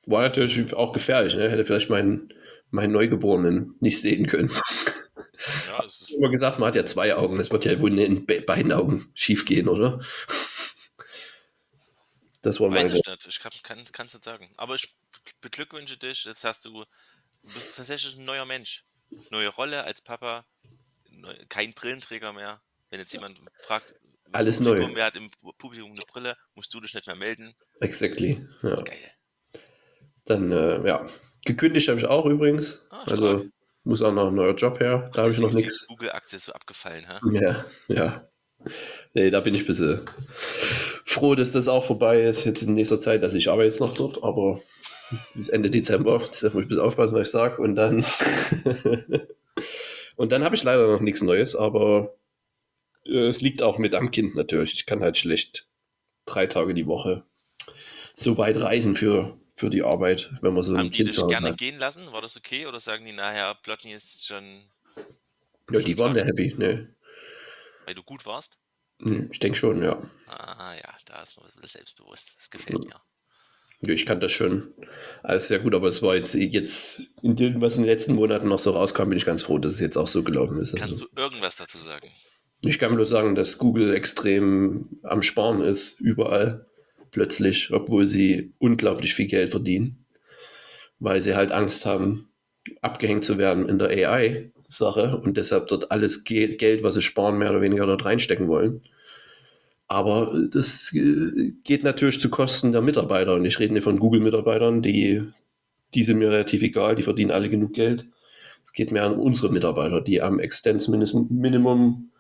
[0.07, 1.51] War natürlich auch gefährlich, ne?
[1.51, 2.33] hätte vielleicht meinen,
[2.71, 4.51] meinen Neugeborenen nicht sehen können.
[5.67, 8.27] Ja, es ist immer gesagt, man hat ja zwei Augen, das wird ja wohl in
[8.27, 10.01] beiden Augen schief gehen, oder?
[12.43, 12.97] Das war Weiß meine...
[12.97, 14.53] ich nicht, ich kann es kann, nicht sagen.
[14.57, 14.89] Aber ich
[15.41, 18.85] beglückwünsche dich, jetzt hast du, du bist tatsächlich ein neuer Mensch.
[19.31, 20.45] Neue Rolle als Papa,
[21.49, 22.61] kein Brillenträger mehr.
[22.91, 23.95] Wenn jetzt jemand fragt,
[24.33, 24.87] alles neu.
[24.95, 27.55] Wer hat im Publikum eine Brille, musst du dich nicht mehr melden.
[27.81, 28.47] Exactly.
[28.63, 28.83] Ja.
[28.83, 28.97] Geil.
[30.25, 31.07] Dann, äh, ja.
[31.45, 32.85] Gekündigt habe ich auch übrigens.
[32.91, 33.47] Ah, also
[33.85, 35.11] muss auch noch ein neuer Job her.
[35.13, 35.87] Da habe ich noch nichts.
[35.89, 37.21] Google-Aktie so abgefallen, ha?
[37.33, 38.29] Ja, ja.
[39.13, 40.03] Nee, da bin ich ein bisschen
[41.05, 42.45] froh, dass das auch vorbei ist.
[42.45, 44.61] Jetzt in nächster Zeit, dass ich arbeite jetzt noch dort, aber
[45.35, 46.19] bis Ende Dezember.
[46.19, 47.61] Da muss ich ein bisschen aufpassen, was ich sage.
[47.61, 48.05] Und dann.
[50.17, 52.15] und dann habe ich leider noch nichts Neues, aber
[53.05, 54.75] äh, es liegt auch mit am Kind natürlich.
[54.75, 55.69] Ich kann halt schlecht
[56.27, 57.25] drei Tage die Woche
[58.15, 61.29] so weit reisen für für die Arbeit, wenn man so Haben ein Kind die dich
[61.29, 61.59] gerne hat.
[61.59, 62.11] gehen lassen?
[62.13, 62.67] War das okay?
[62.67, 64.63] Oder sagen die nachher, Plotny ist schon.
[65.71, 66.95] Ja, die waren ja happy, ne.
[67.85, 68.59] Weil du gut warst?
[69.01, 70.03] Hm, ich denke schon, ja.
[70.27, 72.37] Ah, ja, da ist man ein bisschen selbstbewusst.
[72.39, 73.01] Das gefällt mir.
[73.85, 74.73] Ja, ich kann das schon.
[75.25, 78.49] Alles sehr gut, aber es war jetzt, jetzt in dem, was in den letzten Monaten
[78.49, 80.77] noch so rauskam, bin ich ganz froh, dass es jetzt auch so gelaufen ist.
[80.77, 81.07] Kannst also.
[81.07, 82.09] du irgendwas dazu sagen?
[82.65, 86.67] Ich kann nur sagen, dass Google extrem am Sparen ist, überall
[87.11, 90.07] plötzlich, obwohl sie unglaublich viel Geld verdienen,
[91.01, 92.29] weil sie halt Angst haben,
[92.81, 97.51] abgehängt zu werden in der AI-Sache und deshalb dort alles Geld, was sie sparen, mehr
[97.51, 98.83] oder weniger dort reinstecken wollen.
[99.93, 103.35] Aber das äh, geht natürlich zu Kosten der Mitarbeiter.
[103.35, 105.21] Und ich rede nicht von Google-Mitarbeitern, die,
[105.93, 108.07] die sind mir relativ egal, die verdienen alle genug Geld.
[108.65, 112.11] Es geht mehr um unsere Mitarbeiter, die am Extens-Minimum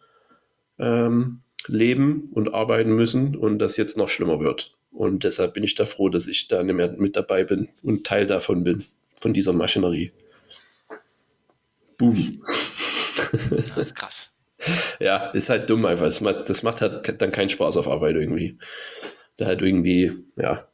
[0.81, 4.77] ähm, leben und arbeiten müssen und das jetzt noch schlimmer wird.
[4.91, 8.05] Und deshalb bin ich da froh, dass ich da nicht mehr mit dabei bin und
[8.05, 8.85] Teil davon bin,
[9.19, 10.13] von dieser Maschinerie.
[11.97, 12.43] Boom.
[13.75, 14.32] Das ist krass.
[15.01, 16.05] Ja, ist halt dumm einfach.
[16.05, 18.59] Das macht, das macht halt dann keinen Spaß auf Arbeit irgendwie.
[19.37, 20.69] Da halt irgendwie, ja,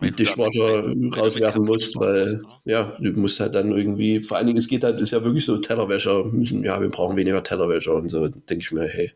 [0.00, 4.58] weil Dishwasher rauswerfen musst, weil, musst, ja, du musst halt dann irgendwie, vor allen Dingen,
[4.58, 8.08] es geht halt, ist ja wirklich so, Tellerwäscher müssen, ja, wir brauchen weniger Tellerwäscher und
[8.08, 9.12] so, denke ich mir, hey.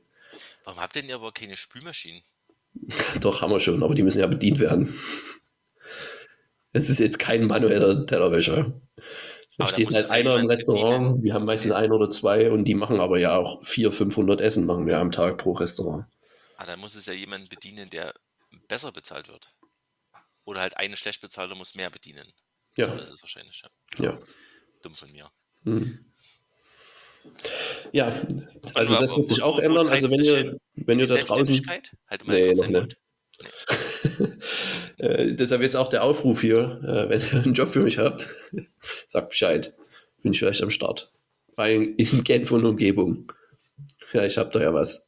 [0.64, 2.22] Warum habt ihr denn aber keine Spülmaschinen?
[3.20, 4.94] Doch, haben wir schon, aber die müssen ja bedient werden.
[6.72, 8.72] Es ist jetzt kein manueller Tellerwäscher.
[9.56, 13.00] Da steht halt einer im Restaurant, wir haben meistens ein oder zwei und die machen
[13.00, 16.06] aber ja auch 400, 500 Essen machen wir am Tag pro Restaurant.
[16.56, 18.14] Ah, dann muss es ja jemanden bedienen, der
[18.68, 19.54] besser bezahlt wird.
[20.44, 22.32] Oder halt eine schlecht bezahlte muss mehr bedienen.
[22.76, 22.86] Ja.
[22.86, 23.62] So ist es wahrscheinlich.
[23.98, 24.04] Ja.
[24.04, 24.18] ja.
[24.82, 25.30] Dumm von mir.
[25.62, 26.12] Mhm.
[27.92, 28.12] Ja,
[28.74, 29.88] also das wird sich auch ändern.
[29.88, 31.66] Also wenn ihr, wenn ihr da draußen.
[31.66, 32.98] Halt nee, noch nicht.
[34.98, 38.28] äh, deshalb jetzt auch der Aufruf hier, äh, wenn ihr einen Job für mich habt,
[39.06, 39.74] sagt Bescheid.
[40.22, 41.12] Bin ich vielleicht am Start.
[41.56, 43.32] Bei in Genf und Umgebung.
[43.98, 45.04] Vielleicht habt ihr ja was.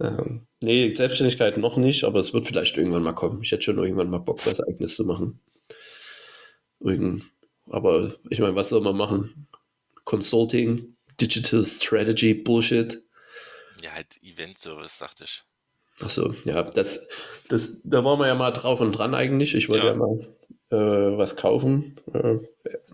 [0.00, 3.42] Ähm, nee, Selbstständigkeit noch nicht, aber es wird vielleicht irgendwann mal kommen.
[3.42, 5.40] Ich hätte schon irgendwann mal Bock, was Eigenes zu machen.
[6.80, 7.24] Irgend,
[7.66, 9.48] aber ich meine, was soll man machen?
[10.04, 13.02] Consulting, Digital Strategy, Bullshit.
[13.82, 15.42] Ja, halt Event-Service, dachte ich.
[16.02, 17.08] Achso, ja, das,
[17.48, 19.54] das, da waren wir ja mal drauf und dran eigentlich.
[19.54, 20.18] Ich wollte ja, ja mal
[20.70, 20.76] äh,
[21.18, 22.38] was kaufen, äh,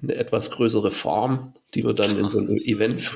[0.03, 3.14] eine etwas größere Farm, die wir dann in so ein Event,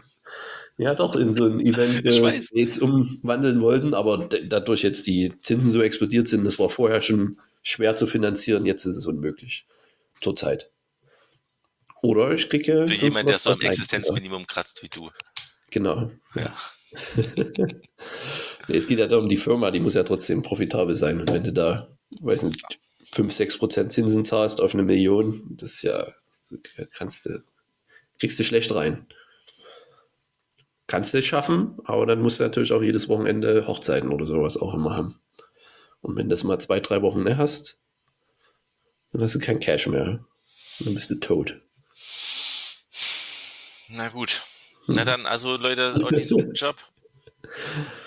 [0.79, 5.83] ja doch, in so ein Event äh, umwandeln wollten, aber dadurch jetzt die Zinsen so
[5.83, 9.67] explodiert sind, das war vorher schon schwer zu finanzieren, jetzt ist es unmöglich.
[10.21, 10.71] Zurzeit.
[12.01, 12.87] Oder ich kriege.
[12.87, 15.07] Für jemanden, der so am Existenzminimum kratzt wie du.
[15.71, 16.11] Genau.
[16.35, 16.55] Ja.
[18.69, 21.21] es geht ja darum, die Firma, die muss ja trotzdem profitabel sein.
[21.21, 22.63] Und wenn du da, weiß nicht,
[23.13, 26.55] 5, 6 Prozent Zinsen zahlst auf eine Million, das ist ja, das
[26.95, 27.43] kannst du,
[28.19, 29.07] kriegst du schlecht rein.
[30.87, 34.57] Kannst du es schaffen, aber dann musst du natürlich auch jedes Wochenende Hochzeiten oder sowas
[34.57, 35.21] auch immer haben.
[36.01, 37.81] Und wenn du das mal zwei, drei Wochen mehr hast,
[39.13, 40.25] dann hast du kein Cash mehr.
[40.81, 41.61] Dann bist du tot.
[43.89, 44.43] Na gut.
[44.87, 46.77] Na dann, also Leute, Olli sucht einen Job.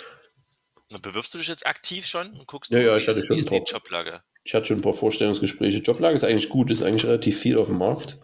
[0.92, 3.38] Na, bewirbst du dich jetzt aktiv schon und guckst, ja, du, ja, ich hatte schon
[3.38, 4.22] ist die Joblage?
[4.44, 5.80] Ich hatte schon ein paar Vorstellungsgespräche.
[5.80, 8.20] Joblage ist eigentlich gut, ist eigentlich relativ viel auf dem Markt.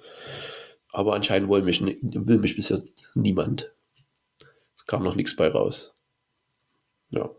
[0.91, 2.82] Aber anscheinend will mich, will mich bisher
[3.15, 3.71] niemand.
[4.76, 5.95] Es kam noch nichts bei raus.
[7.10, 7.30] Ja.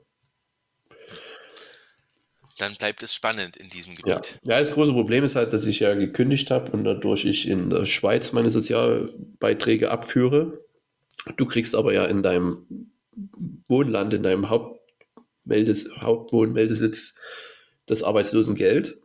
[2.58, 4.40] Dann bleibt es spannend in diesem Gebiet.
[4.44, 7.46] Ja, ja das große Problem ist halt, dass ich ja gekündigt habe und dadurch ich
[7.46, 10.60] in der Schweiz meine Sozialbeiträge abführe.
[11.36, 12.94] Du kriegst aber ja in deinem
[13.68, 14.50] Wohnland, in deinem
[15.42, 17.14] Hauptmeldes Hauptwohnmeldesitz
[17.86, 18.98] das Arbeitslosengeld.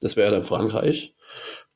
[0.00, 1.14] Das wäre dann Frankreich.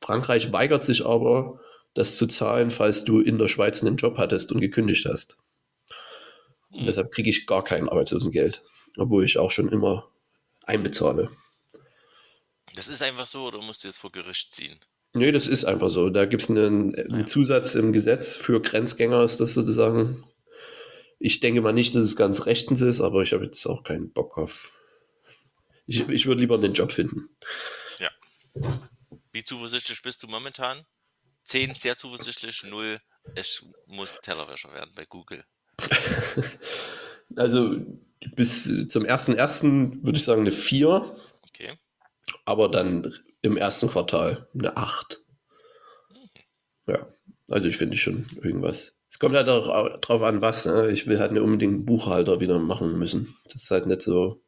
[0.01, 1.61] Frankreich weigert sich aber,
[1.95, 5.37] das zu zahlen, falls du in der Schweiz einen Job hattest und gekündigt hast.
[6.71, 8.63] Und deshalb kriege ich gar kein Arbeitslosengeld,
[8.97, 10.09] obwohl ich auch schon immer
[10.65, 11.31] einbezahle.
[12.75, 14.79] Das ist einfach so oder musst du jetzt vor Gericht ziehen?
[15.15, 16.09] Nee, das ist einfach so.
[16.09, 17.27] Da gibt es einen, einen ja.
[17.27, 20.25] Zusatz im Gesetz für Grenzgänger, ist das sozusagen.
[21.25, 24.13] Ich denke mal nicht, dass es ganz rechtens ist, aber ich habe jetzt auch keinen
[24.13, 24.73] Bock auf.
[25.87, 27.29] Ich, ich würde lieber einen Job finden.
[28.01, 28.11] Ja.
[29.31, 30.85] Wie zuversichtlich bist du momentan?
[31.45, 33.01] 10 sehr zuversichtlich, 0
[33.37, 35.45] es muss Tellerwäscher werden bei Google.
[37.37, 37.77] also
[38.35, 40.05] bis zum 1.1.
[40.05, 41.17] würde ich sagen eine 4.
[41.43, 41.79] Okay.
[42.45, 45.23] Aber dann im ersten Quartal eine 8.
[46.89, 47.09] Ja,
[47.49, 48.97] also ich finde schon irgendwas.
[49.13, 50.65] Es kommt halt auch drauf an, was.
[50.65, 50.91] Ne?
[50.91, 53.37] Ich will halt nicht unbedingt Buchhalter wieder machen müssen.
[53.45, 54.43] Das ist halt nicht so,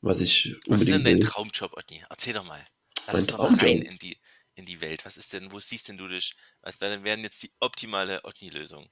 [0.00, 1.22] was ich unbedingt Was ist denn dein will.
[1.22, 2.02] Traumjob, Otni?
[2.10, 2.66] Erzähl doch mal.
[3.06, 3.62] Lass mein Traumjob.
[3.62, 4.18] rein in die,
[4.56, 5.06] in die Welt.
[5.06, 6.34] Was ist denn, wo siehst denn du dich?
[6.62, 8.88] Was dann wären jetzt die optimale Otni-Lösung?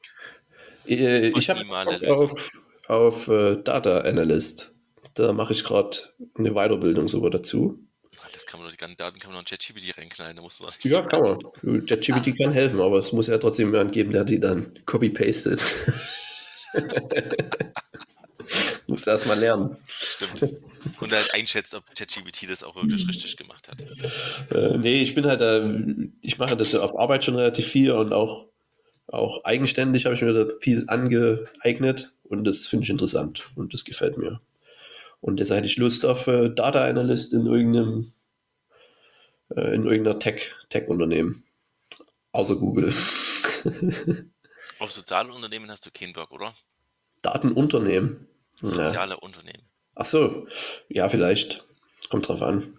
[0.87, 2.33] Äh, ich habe auf,
[2.87, 4.73] auf uh, Data Analyst.
[5.15, 5.99] Da mache ich gerade
[6.37, 7.89] eine Weiterbildung sogar dazu.
[8.33, 10.61] Das kann man doch, die ganzen Daten kann man noch in ChatGPT reinknallen, da muss
[10.61, 11.39] man nicht Ja, kann man.
[11.87, 15.61] ChatGPT kann helfen, aber es muss ja trotzdem jemand geben, der die dann copy-pastet.
[18.87, 19.77] muss erst mal lernen.
[19.87, 20.43] Stimmt.
[21.01, 23.85] Und halt einschätzt, ob ChatGPT das auch wirklich richtig gemacht hat.
[24.51, 28.13] Äh, nee, ich bin halt, äh, ich mache das auf Arbeit schon relativ viel und
[28.13, 28.47] auch,
[29.09, 33.85] auch eigenständig habe ich mir da viel angeeignet und das finde ich interessant und das
[33.85, 34.41] gefällt mir.
[35.23, 38.13] Und deshalb hätte ich Lust auf äh, Data Analyst in irgendeinem
[39.57, 41.45] äh, in irgendeiner Tech, Tech-Unternehmen.
[42.33, 42.93] Außer Google.
[44.79, 46.53] auf soziale Unternehmen hast du keinen Bock, oder?
[47.23, 48.27] Datenunternehmen.
[48.55, 49.19] Soziale ja.
[49.19, 49.63] Unternehmen.
[49.95, 50.47] Ach so,
[50.89, 51.65] ja, vielleicht.
[52.11, 52.79] Kommt drauf an.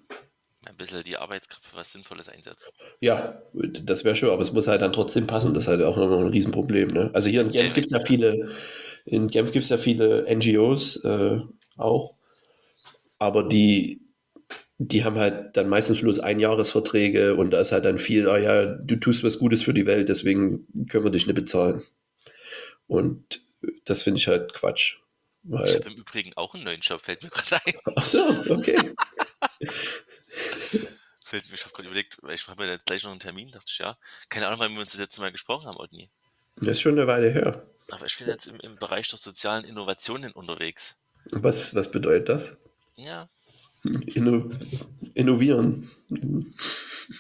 [0.65, 2.71] Ein bisschen die Arbeitskraft für was Sinnvolles einsetzen.
[2.99, 5.53] Ja, das wäre schön, aber es muss halt dann trotzdem passen.
[5.53, 6.89] Das ist halt auch noch ein Riesenproblem.
[6.89, 7.10] Ne?
[7.13, 8.51] Also hier in Genf gibt es ja viele,
[9.06, 11.39] in Genf gibt es ja viele NGOs äh,
[11.77, 12.15] auch,
[13.23, 14.01] aber die,
[14.77, 18.65] die haben halt dann meistens bloß Einjahresverträge und da ist halt dann viel, ah ja,
[18.65, 21.83] du tust was Gutes für die Welt, deswegen können wir dich nicht bezahlen.
[22.88, 23.41] Und
[23.86, 24.97] das finde ich halt Quatsch.
[25.43, 25.67] Weil...
[25.67, 27.73] Ich habe im Übrigen auch einen neuen Job, fällt mir gerade ein.
[27.95, 28.77] Ach so, okay.
[31.25, 33.65] fällt mir, ich habe gerade überlegt, weil ich habe ja gleich noch einen Termin, dachte
[33.67, 33.97] ich, ja,
[34.29, 36.09] keine Ahnung, wann wir uns das letzte Mal gesprochen haben, Odni.
[36.57, 37.65] Das ist schon eine Weile her.
[37.89, 40.95] Aber ich bin jetzt im, im Bereich der sozialen Innovationen unterwegs.
[41.31, 42.57] Was, was bedeutet das?
[42.95, 43.29] Ja.
[43.84, 44.49] Inno
[45.13, 45.91] innovieren.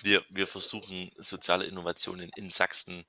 [0.01, 3.05] Wir, wir versuchen soziale Innovationen in Sachsen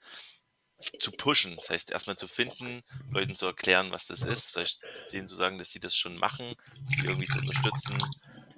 [0.98, 1.56] zu pushen.
[1.56, 5.58] Das heißt, erstmal zu finden, Leuten zu erklären, was das ist, vielleicht denen zu sagen,
[5.58, 6.54] dass sie das schon machen,
[6.90, 8.02] die irgendwie zu unterstützen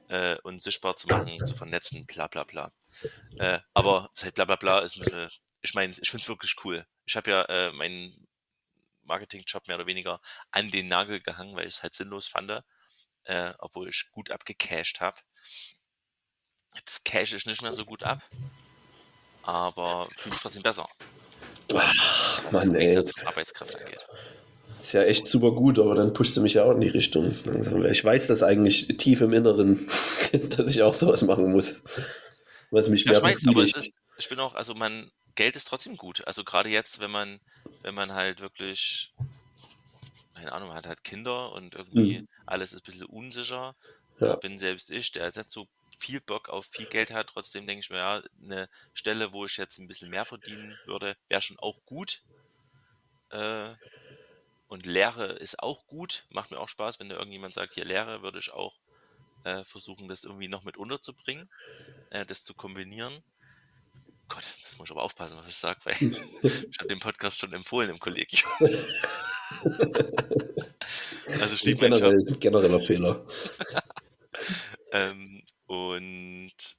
[0.09, 2.73] äh, und sichtbar zu machen, zu vernetzen, bla bla bla.
[3.39, 5.29] Äh, aber seit bla bla bla ist ein bisschen,
[5.61, 6.87] ich meine, ich finde es wirklich cool.
[7.05, 8.27] Ich habe ja äh, meinen
[9.03, 12.51] Marketing-Job mehr oder weniger an den Nagel gehangen, weil ich es halt sinnlos fand,
[13.27, 15.17] äh, obwohl ich gut abgecashed habe.
[16.85, 18.23] Das cash ich nicht mehr so gut ab,
[19.43, 20.89] aber fühle mich trotzdem besser.
[21.75, 22.97] Ach, Mann, ey.
[22.97, 24.07] Was Arbeitskraft angeht.
[24.81, 27.35] Ist ja echt super gut, aber dann pusht du mich ja auch in die Richtung.
[27.91, 29.89] Ich weiß das eigentlich tief im Inneren,
[30.51, 31.83] dass ich auch sowas machen muss.
[32.71, 35.97] Was mich ja, ich weiß, aber ist, ich bin auch, also man, Geld ist trotzdem
[35.97, 36.27] gut.
[36.27, 37.41] Also gerade jetzt, wenn man,
[37.83, 39.13] wenn man halt wirklich,
[40.37, 42.29] keine Ahnung, man hat halt Kinder und irgendwie mhm.
[42.47, 43.75] alles ist ein bisschen unsicher.
[44.21, 44.29] Ja.
[44.29, 45.67] Da bin selbst ich, der jetzt nicht so
[45.99, 47.29] viel Bock auf viel Geld hat.
[47.29, 51.17] Trotzdem denke ich mir, ja, eine Stelle, wo ich jetzt ein bisschen mehr verdienen würde,
[51.29, 52.23] wäre schon auch gut.
[53.31, 53.75] Äh,
[54.69, 58.23] und Lehre ist auch gut, macht mir auch Spaß, wenn da irgendjemand sagt, hier Lehre,
[58.23, 58.79] würde ich auch
[59.45, 61.49] äh, versuchen, das irgendwie noch mit unterzubringen,
[62.11, 63.23] äh, das zu kombinieren.
[64.29, 65.95] Gott, das muss ich aber aufpassen, was ich sage, weil
[66.43, 68.51] ich habe den Podcast schon empfohlen im Kollegium.
[71.41, 73.27] also steht generell, genereller Fehler.
[74.93, 76.77] ähm, und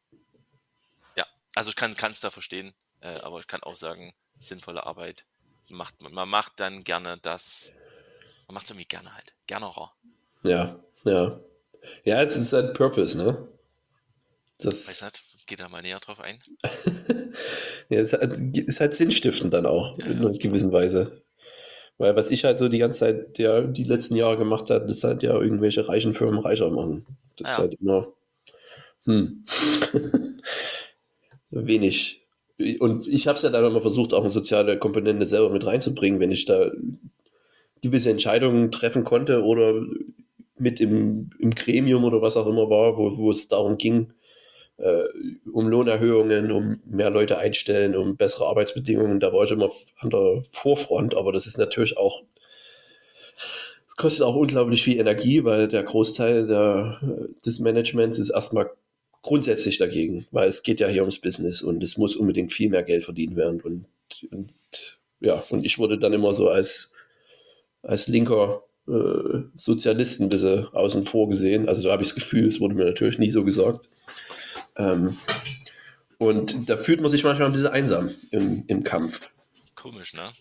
[1.15, 1.25] ja,
[1.55, 5.25] also ich kann es da verstehen, äh, aber ich kann auch sagen, sinnvolle Arbeit
[5.69, 7.73] macht man, man macht dann gerne das,
[8.47, 9.93] man macht es irgendwie gerne halt, gernerer.
[10.43, 11.39] Ja, ja.
[12.03, 13.47] Ja, es ist halt Purpose, ne?
[14.59, 16.39] Das Weiß nicht, geht da mal näher drauf ein.
[17.89, 21.21] ja, es ist halt sinnstiftend dann auch, ja, in einer gewissen Weise.
[21.97, 25.03] Weil was ich halt so die ganze Zeit, ja, die letzten Jahre gemacht habe, das
[25.03, 27.05] halt ja irgendwelche reichen Firmen reicher machen.
[27.37, 27.53] Das ja.
[27.53, 28.13] ist halt immer,
[29.05, 29.45] hm.
[31.49, 32.27] Wenig.
[32.79, 36.19] Und ich habe es ja dann immer versucht, auch eine soziale Komponente selber mit reinzubringen,
[36.19, 36.71] wenn ich da
[37.81, 39.81] gewisse Entscheidungen treffen konnte oder
[40.57, 44.13] mit im, im Gremium oder was auch immer war, wo, wo es darum ging,
[44.77, 45.03] äh,
[45.51, 49.19] um Lohnerhöhungen, um mehr Leute einstellen, um bessere Arbeitsbedingungen.
[49.19, 52.23] Da war ich immer an der Vorfront, aber das ist natürlich auch,
[53.87, 56.99] es kostet auch unglaublich viel Energie, weil der Großteil der,
[57.45, 58.69] des Managements ist erstmal
[59.21, 62.83] grundsätzlich dagegen, weil es geht ja hier ums Business und es muss unbedingt viel mehr
[62.83, 63.61] Geld verdient werden.
[63.61, 63.85] Und,
[64.31, 64.53] und
[65.19, 66.91] ja, und ich wurde dann immer so als,
[67.81, 71.67] als linker äh, Sozialisten ein bisschen außen vor gesehen.
[71.67, 73.89] Also so habe ich das Gefühl, es wurde mir natürlich nie so gesagt.
[74.77, 75.17] Ähm,
[76.17, 79.21] und da fühlt man sich manchmal ein bisschen einsam im, im Kampf.
[79.75, 80.33] Komisch, ne?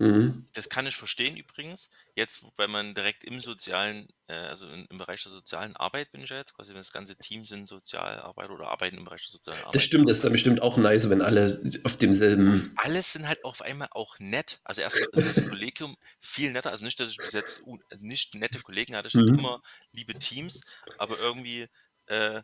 [0.00, 0.46] Mhm.
[0.54, 1.90] Das kann ich verstehen übrigens.
[2.14, 6.22] Jetzt, weil man direkt im sozialen, äh, also in, im Bereich der sozialen Arbeit bin
[6.22, 9.60] ich ja jetzt, quasi das ganze Team sind Sozialarbeit oder arbeiten im Bereich der sozialen
[9.60, 9.74] Arbeit.
[9.74, 12.72] Das stimmt, das ist dann bestimmt auch nice, wenn alle auf demselben.
[12.76, 14.60] Alles sind halt auf einmal auch nett.
[14.64, 16.70] Also erstens ist das Kollegium viel netter.
[16.70, 17.62] Also nicht, dass ich bis jetzt
[17.98, 19.20] nicht nette Kollegen hatte, ich mhm.
[19.20, 20.62] hatte immer liebe Teams,
[20.96, 21.68] aber irgendwie
[22.06, 22.40] äh,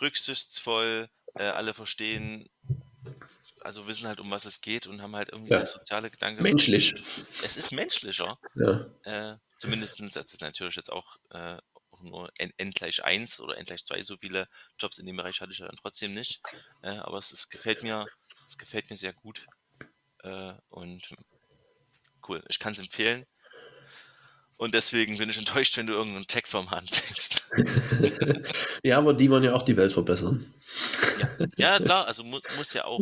[0.00, 2.48] rücksichtsvoll, äh, alle verstehen,
[3.60, 5.58] also wissen halt, um was es geht und haben halt irgendwie ja.
[5.58, 6.42] der soziale Gedanke.
[6.42, 6.94] Menschlich.
[7.42, 8.38] Es ist menschlicher.
[8.54, 8.86] Ja.
[9.04, 11.56] Äh, Zumindest das ist natürlich jetzt auch, äh,
[11.90, 15.16] auch nur n, n, gleich 1 oder n gleich 2, so viele Jobs in dem
[15.16, 16.42] Bereich hatte ich ja dann trotzdem nicht.
[16.82, 18.06] Äh, aber es, es, gefällt mir,
[18.46, 19.46] es gefällt mir sehr gut.
[20.22, 21.08] Äh, und
[22.28, 23.24] cool, ich kann es empfehlen.
[24.58, 27.35] Und deswegen bin ich enttäuscht, wenn du irgendeinen Tech-Firma anfängst.
[28.82, 30.46] ja, aber die wollen ja auch die Welt verbessern.
[31.56, 33.00] Ja, ja klar, also mu muss ja auch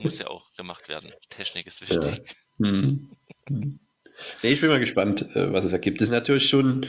[0.00, 1.12] muss ja auch gemacht werden.
[1.28, 2.22] Technik ist wichtig.
[2.58, 2.66] Ja.
[2.66, 3.10] Hm.
[4.42, 6.00] Nee, ich bin mal gespannt, äh, was es ergibt.
[6.00, 6.86] Das ist natürlich schon,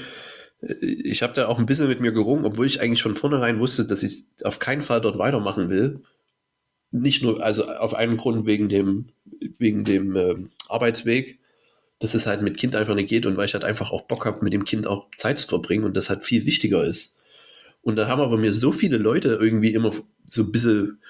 [0.61, 3.59] äh, ich habe da auch ein bisschen mit mir gerungen, obwohl ich eigentlich schon vornherein
[3.59, 6.03] wusste, dass ich auf keinen Fall dort weitermachen will.
[6.91, 9.09] Nicht nur, also auf einen Grund wegen dem,
[9.57, 10.35] wegen dem äh,
[10.69, 11.39] Arbeitsweg,
[12.05, 14.27] dass es halt mit Kind einfach nicht geht und weil ich halt einfach auch Bock
[14.27, 17.15] habe, mit dem Kind auch Zeit zu verbringen und das halt viel wichtiger ist.
[17.81, 19.91] Und da haben aber mir so viele Leute irgendwie immer
[20.29, 21.01] so ein bisschen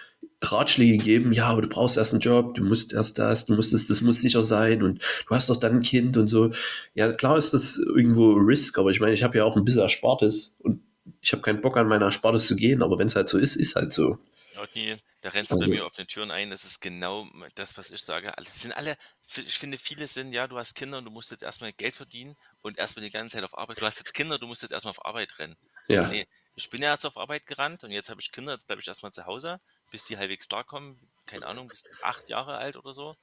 [0.41, 3.73] Ratschläge geben, ja, aber du brauchst erst einen Job, du musst erst das, du musst
[3.73, 6.51] das, das muss sicher sein und du hast doch dann ein Kind und so.
[6.93, 9.81] Ja, klar ist das irgendwo Risk, aber ich meine, ich habe ja auch ein bisschen
[9.81, 10.81] Erspartes und
[11.19, 13.57] ich habe keinen Bock an meiner Erspartes zu gehen, aber wenn es halt so ist,
[13.57, 14.17] ist halt so.
[14.57, 17.75] Rodney, da rennst du also, bei mir auf den Türen ein, das ist genau das,
[17.79, 18.31] was ich sage.
[18.37, 18.95] Das sind alle,
[19.37, 22.37] ich finde, viele sind, ja, du hast Kinder und du musst jetzt erstmal Geld verdienen
[22.61, 23.81] und erstmal die ganze Zeit auf Arbeit.
[23.81, 25.57] Du hast jetzt Kinder, du musst jetzt erstmal auf Arbeit rennen.
[25.87, 26.09] Ja.
[26.09, 28.81] Nee, ich bin ja jetzt auf Arbeit gerannt und jetzt habe ich Kinder, jetzt bleibe
[28.81, 29.59] ich erstmal zu Hause,
[29.89, 30.99] bis die halbwegs klarkommen.
[31.25, 33.17] Keine Ahnung, bis acht Jahre alt oder so.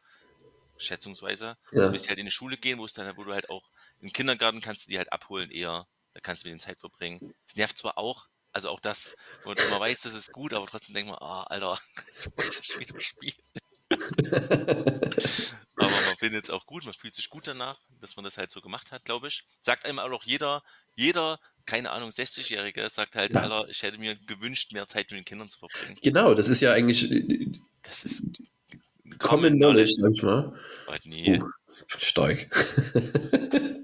[0.78, 1.56] Schätzungsweise.
[1.70, 1.86] Ja.
[1.86, 4.12] Bis sie halt in die Schule gehen, wo es dann, wo du halt auch im
[4.12, 5.86] Kindergarten kannst du die halt abholen eher.
[6.14, 7.32] Da kannst du mit den Zeit verbringen.
[7.46, 10.94] Es nervt zwar auch, also auch das, wo man weiß, das ist gut, aber trotzdem
[10.94, 11.78] denkt man, oh, Alter,
[12.12, 13.34] so muss ich wieder spielen.
[15.76, 18.50] aber man bin jetzt auch gut, man fühlt sich gut danach, dass man das halt
[18.50, 19.44] so gemacht hat, glaube ich.
[19.60, 20.62] Sagt einem auch jeder,
[20.94, 23.40] jeder, keine Ahnung, 60-Jährige sagt halt, ja.
[23.40, 25.98] Alter, ich hätte mir gewünscht, mehr Zeit mit den Kindern zu verbringen.
[26.02, 27.60] Genau, das ist ja eigentlich.
[27.82, 28.22] Das ist.
[29.18, 30.58] Common Knowledge, sag ich mal.
[30.88, 31.38] Oh, nee.
[31.38, 31.48] Uh,
[31.88, 32.46] stark.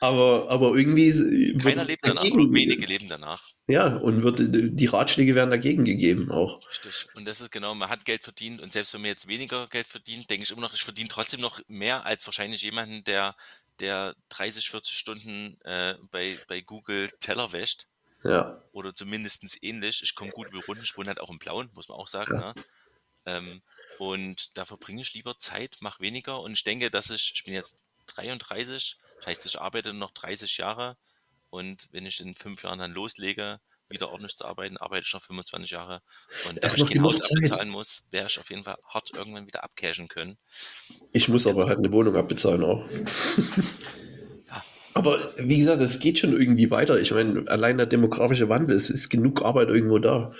[0.00, 1.56] aber, aber irgendwie.
[1.58, 3.42] Keiner lebt danach, wenige leben danach.
[3.66, 6.60] Ja, und wird, die Ratschläge werden dagegen gegeben auch.
[6.68, 7.06] Richtig.
[7.14, 9.86] Und das ist genau, man hat Geld verdient und selbst wenn man jetzt weniger Geld
[9.86, 13.34] verdient, denke ich immer noch, ich verdiene trotzdem noch mehr als wahrscheinlich jemanden, der,
[13.80, 17.86] der 30, 40 Stunden äh, bei, bei Google Teller wäscht.
[18.24, 18.62] Ja.
[18.72, 20.02] Oder zumindest ähnlich.
[20.02, 22.34] Ich komme gut über Runden, ich wohne halt auch im Blauen, muss man auch sagen.
[22.34, 22.52] Ja.
[22.52, 22.54] Ne?
[23.24, 23.62] Ähm,
[24.02, 27.54] und da verbringe ich lieber Zeit, mache weniger und ich denke, dass ich, ich bin
[27.54, 27.76] jetzt
[28.08, 30.96] 33, das heißt, ich arbeite noch 30 Jahre
[31.50, 35.22] und wenn ich in fünf Jahren dann loslege, wieder ordentlich zu arbeiten, arbeite ich noch
[35.22, 36.00] 25 Jahre.
[36.48, 39.62] Und da ich kein Haus abbezahlen muss, werde ich auf jeden Fall hart irgendwann wieder
[39.62, 40.36] abcashen können.
[41.12, 42.84] Ich muss aber halt eine Wohnung abbezahlen auch.
[44.48, 44.64] ja.
[44.94, 46.98] Aber wie gesagt, es geht schon irgendwie weiter.
[46.98, 50.32] Ich meine, allein der demografische Wandel, es ist genug Arbeit irgendwo da.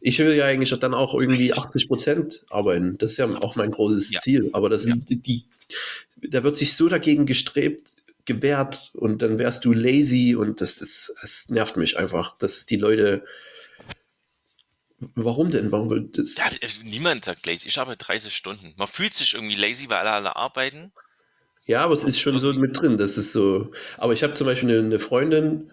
[0.00, 2.98] Ich will ja eigentlich dann auch irgendwie 80 Prozent arbeiten.
[2.98, 4.20] Das ist ja auch mein großes ja.
[4.20, 4.50] Ziel.
[4.52, 4.94] Aber das ja.
[4.96, 5.44] die,
[6.16, 11.12] da wird sich so dagegen gestrebt, gewehrt und dann wärst du lazy und das ist,
[11.20, 13.24] das nervt mich einfach, dass die Leute.
[15.14, 15.70] Warum denn?
[15.70, 16.36] Warum will das?
[16.36, 16.44] Ja,
[16.84, 17.68] niemand sagt lazy.
[17.68, 18.74] Ich arbeite 30 Stunden.
[18.76, 20.92] Man fühlt sich irgendwie lazy, weil alle, alle arbeiten.
[21.66, 22.98] Ja, aber es ist schon so mit drin.
[22.98, 23.70] Das ist so.
[23.96, 25.70] Aber ich habe zum Beispiel eine, eine Freundin,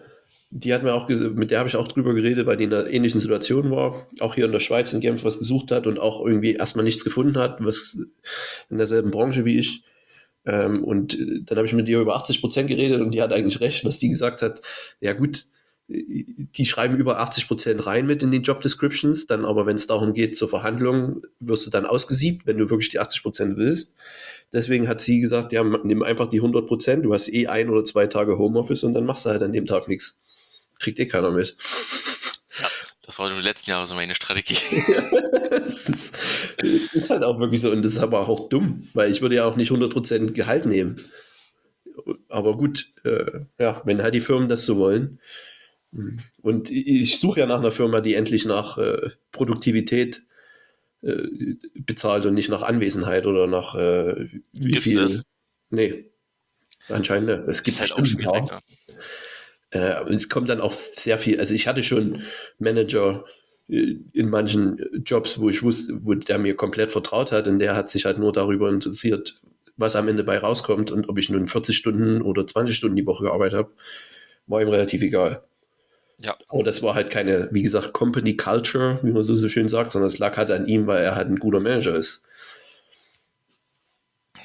[0.50, 2.88] die hat mir auch, mit der habe ich auch drüber geredet, weil die in einer
[2.88, 6.24] ähnlichen Situation war, auch hier in der Schweiz in Genf was gesucht hat und auch
[6.24, 7.98] irgendwie erstmal nichts gefunden hat, was
[8.70, 9.82] in derselben Branche wie ich.
[10.44, 13.60] Ähm, und dann habe ich mit ihr über 80 Prozent geredet und die hat eigentlich
[13.60, 14.60] recht, was die gesagt hat.
[15.00, 15.46] Ja gut,
[15.88, 19.86] die schreiben über 80 Prozent rein mit in die Job Descriptions, dann aber wenn es
[19.86, 23.94] darum geht zur Verhandlung, wirst du dann ausgesiebt, wenn du wirklich die 80 Prozent willst.
[24.52, 27.84] Deswegen hat sie gesagt, ja, nimm einfach die 100 Prozent, du hast eh ein oder
[27.84, 30.18] zwei Tage Homeoffice und dann machst du halt an dem Tag nichts.
[30.78, 31.56] Kriegt eh keiner mit.
[32.60, 32.68] Ja,
[33.02, 34.56] das war in den letzten Jahren so meine Strategie.
[35.66, 39.22] es, ist, ist halt auch wirklich so und das ist aber auch dumm, weil ich
[39.22, 40.96] würde ja auch nicht 100% Gehalt nehmen.
[42.28, 45.20] Aber gut, äh, ja, wenn halt die Firmen das so wollen.
[46.42, 50.22] Und ich suche ja nach einer Firma, die endlich nach äh, Produktivität
[51.02, 55.00] äh, bezahlt und nicht nach Anwesenheit oder nach äh, wie Gibt's viel.
[55.00, 55.22] Das?
[55.70, 56.10] Nee,
[56.88, 57.28] anscheinend.
[57.48, 58.48] Es gibt ist halt auch schwierig.
[58.48, 58.60] Ja.
[59.76, 62.22] Äh, es kommt dann auch sehr viel, also ich hatte schon
[62.58, 63.24] Manager
[63.68, 67.76] äh, in manchen Jobs, wo ich wusste, wo der mir komplett vertraut hat und der
[67.76, 69.40] hat sich halt nur darüber interessiert,
[69.76, 73.06] was am Ende bei rauskommt und ob ich nun 40 Stunden oder 20 Stunden die
[73.06, 73.70] Woche gearbeitet habe,
[74.46, 75.42] war ihm relativ egal.
[76.18, 76.34] Ja.
[76.48, 79.92] Aber das war halt keine, wie gesagt, Company Culture, wie man so, so schön sagt,
[79.92, 82.22] sondern es lag halt an ihm, weil er halt ein guter Manager ist.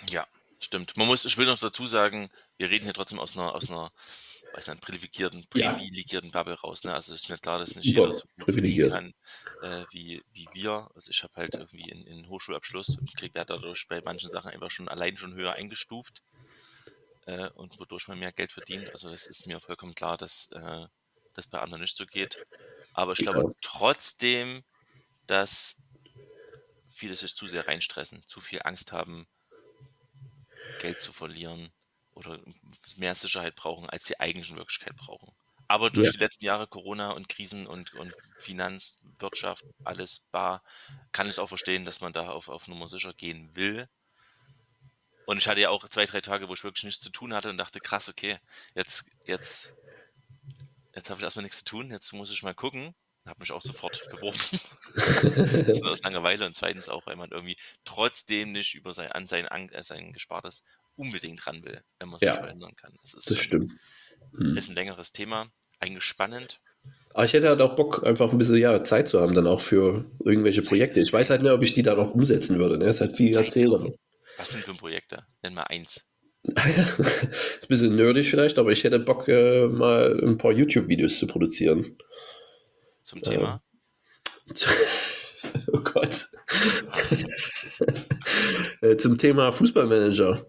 [0.09, 0.27] Ja,
[0.59, 0.97] stimmt.
[0.97, 3.89] Man muss, ich will noch dazu sagen, wir reden hier trotzdem aus einer, aus einer
[4.53, 6.43] weiß nicht, privilegierten, privilegierten ja.
[6.43, 6.83] Bubble raus.
[6.83, 6.93] Ne?
[6.93, 9.13] Also ist mir klar, dass nicht jeder so gut verdienen kann
[9.61, 10.89] äh, wie, wie wir.
[10.95, 14.71] Also ich habe halt irgendwie einen, Hochschulabschluss und kriege werde dadurch bei manchen Sachen einfach
[14.71, 16.21] schon allein schon höher eingestuft
[17.25, 18.89] äh, und wodurch man mehr Geld verdient.
[18.91, 20.85] Also es ist mir vollkommen klar, dass äh,
[21.33, 22.45] das bei anderen nicht so geht.
[22.93, 23.31] Aber ich ja.
[23.31, 24.63] glaube trotzdem,
[25.27, 25.77] dass
[26.87, 29.27] viele sich zu sehr reinstressen, zu viel Angst haben,
[30.79, 31.71] Geld zu verlieren
[32.27, 32.39] oder
[32.97, 35.33] mehr Sicherheit brauchen, als sie eigentlich in Wirklichkeit brauchen.
[35.67, 36.11] Aber durch ja.
[36.11, 40.63] die letzten Jahre Corona und Krisen und, und Finanz, Wirtschaft, alles bar,
[41.13, 43.87] kann ich es auch verstehen, dass man da auf, auf Nummer sicher gehen will.
[45.25, 47.49] Und ich hatte ja auch zwei, drei Tage, wo ich wirklich nichts zu tun hatte
[47.49, 48.37] und dachte, krass, okay,
[48.75, 49.73] jetzt, jetzt,
[50.93, 52.93] jetzt habe ich erstmal nichts zu tun, jetzt muss ich mal gucken.
[53.25, 54.39] Habe mich auch sofort beworben.
[55.87, 57.55] aus Langeweile und zweitens auch, weil man irgendwie
[57.85, 60.63] trotzdem nicht über sein, an sein, äh, sein Gespartes
[60.95, 62.93] unbedingt ran will, wenn man es ja, nicht verhindern kann.
[63.01, 63.73] Das, ist das schon, stimmt.
[64.37, 64.57] Hm.
[64.57, 66.59] Ist ein längeres Thema, eigentlich spannend.
[67.13, 69.61] Aber ich hätte halt auch Bock, einfach ein bisschen ja, Zeit zu haben, dann auch
[69.61, 70.99] für irgendwelche Zeit Projekte.
[71.01, 72.77] Ich weiß halt nicht, ob ich die dann auch umsetzen würde.
[72.77, 72.85] Ne?
[72.85, 73.93] Das ist halt viel erzählen.
[74.37, 75.25] Was denn für Projekte?
[75.43, 76.07] Nenn mal eins.
[76.55, 81.19] Ah ist ein bisschen nerdig vielleicht, aber ich hätte Bock, äh, mal ein paar YouTube-Videos
[81.19, 81.97] zu produzieren.
[83.01, 83.61] Zum Thema?
[84.47, 84.55] Ähm,
[85.73, 86.27] oh Gott.
[88.81, 90.45] Äh, zum Thema Fußballmanager.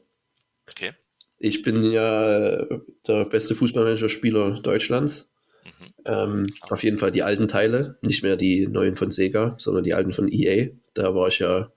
[0.69, 0.93] Okay.
[1.39, 2.65] Ich bin ja
[3.07, 5.35] der beste Fußballmanager-Spieler Deutschlands.
[5.65, 5.95] Mhm.
[6.05, 9.95] Ähm, auf jeden Fall die alten Teile, nicht mehr die neuen von Sega, sondern die
[9.95, 10.69] alten von EA.
[10.95, 11.71] Da war ich ja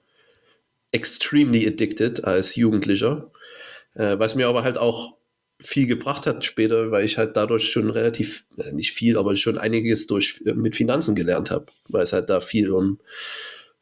[0.91, 3.31] extremely addicted als Jugendlicher.
[3.93, 5.17] Äh, was mir aber halt auch
[5.59, 9.57] viel gebracht hat später, weil ich halt dadurch schon relativ, äh, nicht viel, aber schon
[9.57, 12.99] einiges durch, äh, mit Finanzen gelernt habe, weil es halt da viel um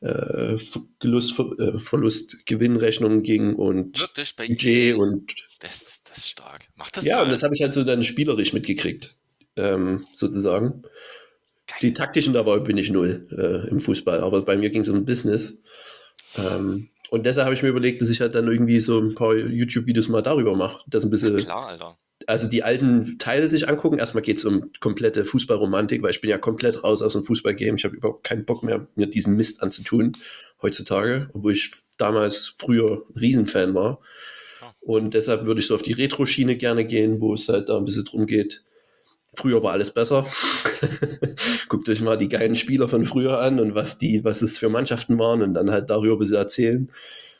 [0.01, 0.57] äh,
[0.99, 6.67] Gelust, äh, Verlust, Gewinnrechnungen ging und Wirklich bei Budget und Das, das ist stark.
[6.75, 7.23] Mach das ja, mal.
[7.23, 9.15] und das habe ich halt so dann spielerisch mitgekriegt,
[9.55, 10.83] ähm, sozusagen.
[11.67, 11.77] Geil.
[11.81, 15.05] Die taktischen dabei bin ich null äh, im Fußball, aber bei mir ging es um
[15.05, 15.57] Business.
[16.37, 19.35] Ähm, und deshalb habe ich mir überlegt, dass ich halt dann irgendwie so ein paar
[19.35, 20.83] YouTube-Videos mal darüber mache.
[20.87, 21.95] Das ein bisschen, Klar, Alter.
[22.25, 23.99] also die alten Teile sich angucken.
[23.99, 27.77] Erstmal geht es um komplette Fußballromantik, weil ich bin ja komplett raus aus dem Fußballgame.
[27.77, 30.13] Ich habe überhaupt keinen Bock mehr, mir diesen Mist anzutun
[30.63, 33.99] heutzutage, obwohl ich damals früher Riesenfan war.
[34.61, 34.73] Ja.
[34.81, 37.85] Und deshalb würde ich so auf die Retro-Schiene gerne gehen, wo es halt da ein
[37.85, 38.63] bisschen drum geht.
[39.35, 40.27] Früher war alles besser.
[41.69, 44.69] Guckt euch mal die geilen Spieler von früher an und was die, was es für
[44.69, 46.91] Mannschaften waren und dann halt darüber ein bisschen erzählen.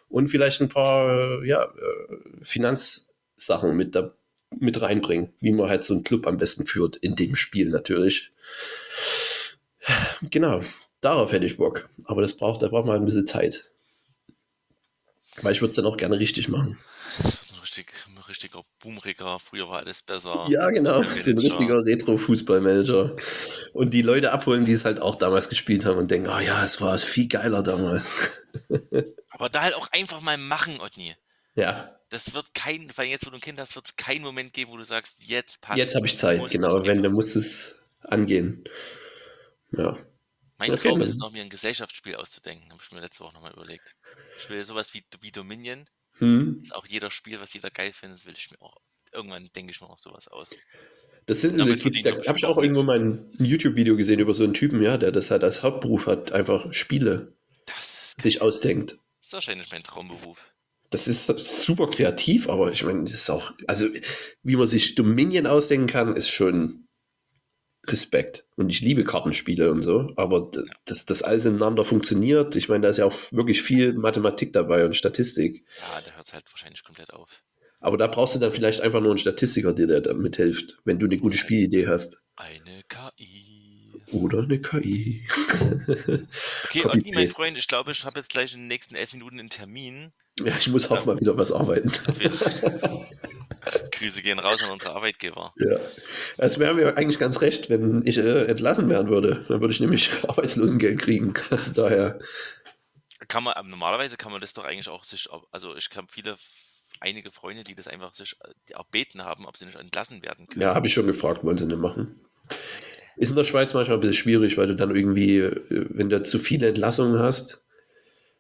[0.10, 4.14] Und vielleicht ein paar äh, ja, äh, Finanzsachen mit, da,
[4.60, 8.32] mit reinbringen, wie man halt so einen Club am besten führt, in dem Spiel natürlich.
[10.30, 10.62] Genau,
[11.02, 11.90] darauf hätte ich Bock.
[12.06, 13.66] Aber das braucht, da braucht man ein bisschen Zeit.
[15.42, 16.78] Weil ich würde es dann auch gerne richtig machen.
[17.78, 19.40] Richtig, richtiger Boomregger.
[19.40, 20.46] Früher war alles besser.
[20.50, 21.00] Ja, genau.
[21.00, 23.16] Ein richtiger Retro-Fußballmanager.
[23.74, 26.64] Und die Leute abholen, die es halt auch damals gespielt haben und denken, ah ja,
[26.64, 28.44] es war viel geiler damals.
[29.30, 31.16] Aber da halt auch einfach mal machen, Otni.
[31.56, 34.54] ja, Das wird kein, weil jetzt, wo du ein Kind hast, wird es keinen Moment
[34.54, 36.78] geben, wo du sagst, jetzt passt jetzt habe ich Zeit, genau.
[36.78, 38.64] das Wenn, dann muss es angehen.
[39.72, 39.98] Ja.
[40.60, 42.72] Mein Okay, Traum ist noch, mir ein Gesellschaftsspiel auszudenken.
[42.72, 43.96] Habe ich mir letzte Woche nochmal überlegt.
[44.38, 45.86] Ich will sowas wie, wie Dominion.
[46.24, 46.60] Hm.
[46.62, 48.78] Ist auch jeder Spiel, was jeder geil findet, will ich mir auch.
[49.12, 50.56] Irgendwann denke ich mir auch sowas aus.
[51.26, 54.54] Das sind, Damit da habe ich auch irgendwo mal ein YouTube-Video gesehen über so einen
[54.54, 57.34] Typen, ja, der das halt als Hauptberuf hat, einfach Spiele
[58.22, 58.98] sich ausdenkt.
[59.20, 60.54] das ist wahrscheinlich mein Traumberuf.
[60.90, 63.88] Das ist super kreativ, aber ich meine, das ist auch, also
[64.44, 66.83] wie man sich Dominion ausdenken kann, ist schon
[67.88, 68.46] Respekt.
[68.56, 70.50] Und ich liebe Kartenspiele und so, aber
[70.86, 74.86] dass das alles ineinander funktioniert, ich meine, da ist ja auch wirklich viel Mathematik dabei
[74.86, 75.66] und Statistik.
[75.80, 77.44] Ja, da hört es halt wahrscheinlich komplett auf.
[77.82, 81.00] Aber da brauchst du dann vielleicht einfach nur einen Statistiker, der dir da mithilft, wenn
[81.00, 82.22] du eine gute Spielidee hast.
[82.38, 84.02] Eine KI.
[84.14, 85.28] Oder eine KI.
[86.66, 87.28] Okay, Copy mein.
[87.28, 90.14] Freund, ich glaube, ich habe jetzt gleich in den nächsten elf Minuten einen Termin.
[90.40, 91.92] Ja, ich muss auch mal wieder was arbeiten.
[93.94, 95.54] Grüße gehen raus an unsere Arbeitgeber.
[95.58, 95.80] Ja.
[96.38, 99.46] Es wäre mir eigentlich ganz recht, wenn ich äh, entlassen werden würde.
[99.48, 101.34] Dann würde ich nämlich Arbeitslosengeld kriegen.
[101.50, 102.20] Also daher,
[103.28, 106.36] Kann man, aber normalerweise kann man das doch eigentlich auch sich, also ich habe viele,
[107.00, 110.62] einige Freunde, die das einfach sich äh, erbeten haben, ob sie nicht entlassen werden können.
[110.62, 112.20] ja, habe ich schon gefragt, wollen sie nicht machen.
[113.16, 116.24] Ist in der Schweiz manchmal ein bisschen schwierig, weil du dann irgendwie, äh, wenn du
[116.24, 117.62] zu viele Entlassungen hast,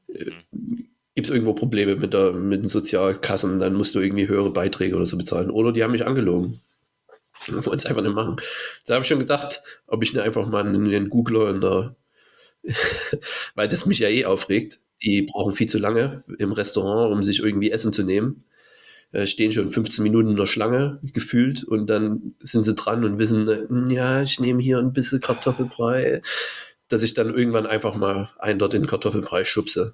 [0.07, 0.31] äh,
[1.15, 4.95] gibt es irgendwo Probleme mit, der, mit den Sozialkassen, dann musst du irgendwie höhere Beiträge
[4.95, 5.51] oder so bezahlen.
[5.51, 6.61] Oder die haben mich angelogen.
[7.45, 8.37] Wir wollen es einfach nicht machen.
[8.85, 11.95] Da habe ich schon gedacht, ob ich nicht einfach mal einen, einen Googler in der,
[13.55, 14.79] weil das mich ja eh aufregt.
[15.03, 18.45] Die brauchen viel zu lange im Restaurant, um sich irgendwie Essen zu nehmen.
[19.11, 23.19] Äh, stehen schon 15 Minuten in der Schlange gefühlt und dann sind sie dran und
[23.19, 26.23] wissen, äh, ja, ich nehme hier ein bisschen Kartoffelbrei,
[26.87, 29.93] dass ich dann irgendwann einfach mal einen dort in Kartoffelbrei schubse.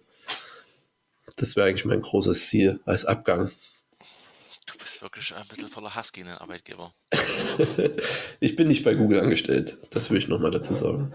[1.40, 3.50] Das wäre eigentlich mein großes Ziel als Abgang.
[4.68, 6.94] Du bist wirklich ein bisschen voller Hass gegen den Arbeitgeber.
[8.42, 11.14] ich bin nicht bei Google angestellt, das will ich nochmal dazu sagen.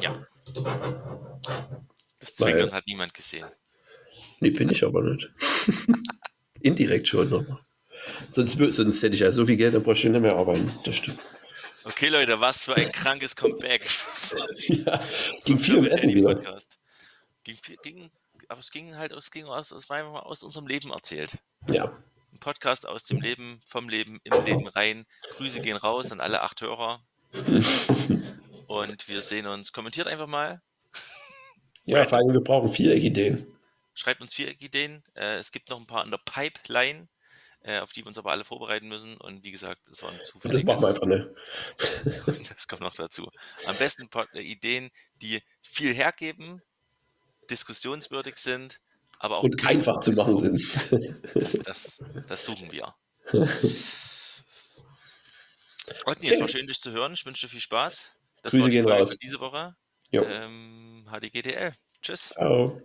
[0.00, 0.26] Ja.
[2.18, 3.46] Das Weil- Zwinkern hat niemand gesehen.
[4.40, 5.28] Nee, bin ich aber nicht.
[6.60, 7.60] Indirekt schon nochmal.
[8.30, 10.72] Sonst, sonst hätte ich ja so viel Geld, dann bräuchte ich nicht mehr arbeiten.
[10.84, 11.18] Das stimmt.
[11.84, 13.86] Okay, Leute, was für ein krankes Comeback.
[14.68, 15.00] Ja,
[15.44, 16.34] ging viel um Essen wieder.
[16.34, 16.78] Podcast.
[17.44, 18.10] Ging, ging,
[18.48, 21.38] aber es ging halt es ging aus, es war aus unserem Leben erzählt.
[21.68, 21.96] Ja,
[22.32, 25.06] Ein Podcast aus dem Leben, vom Leben, im Leben rein.
[25.36, 27.00] Grüße gehen raus an alle acht Hörer.
[28.66, 29.72] Und wir sehen uns.
[29.72, 30.62] Kommentiert einfach mal.
[31.84, 33.46] ja vor allem, wir brauchen vier Ideen.
[33.94, 35.02] Schreibt uns vier Ideen.
[35.14, 37.08] Äh, es gibt noch ein paar in der Pipeline,
[37.60, 39.16] äh, auf die wir uns aber alle vorbereiten müssen.
[39.16, 42.48] Und wie gesagt, es war ein Und das machen wir einfach nicht.
[42.48, 43.30] Das kommt noch dazu.
[43.66, 46.62] Am besten äh, Ideen, die viel hergeben,
[47.50, 48.80] diskussionswürdig sind,
[49.18, 50.62] aber auch Und einfach zu machen sind.
[51.34, 52.94] das, das, das suchen wir.
[56.06, 57.12] Rodney, es war schön, dich zu hören.
[57.14, 58.12] Ich wünsche dir viel Spaß.
[58.42, 59.10] Das Grüße war die gehen Folge raus.
[59.12, 59.74] für diese Woche.
[60.10, 60.22] Jo.
[60.24, 61.74] Ähm, HDGDL.
[62.02, 62.28] Tschüss.
[62.28, 62.80] Ciao.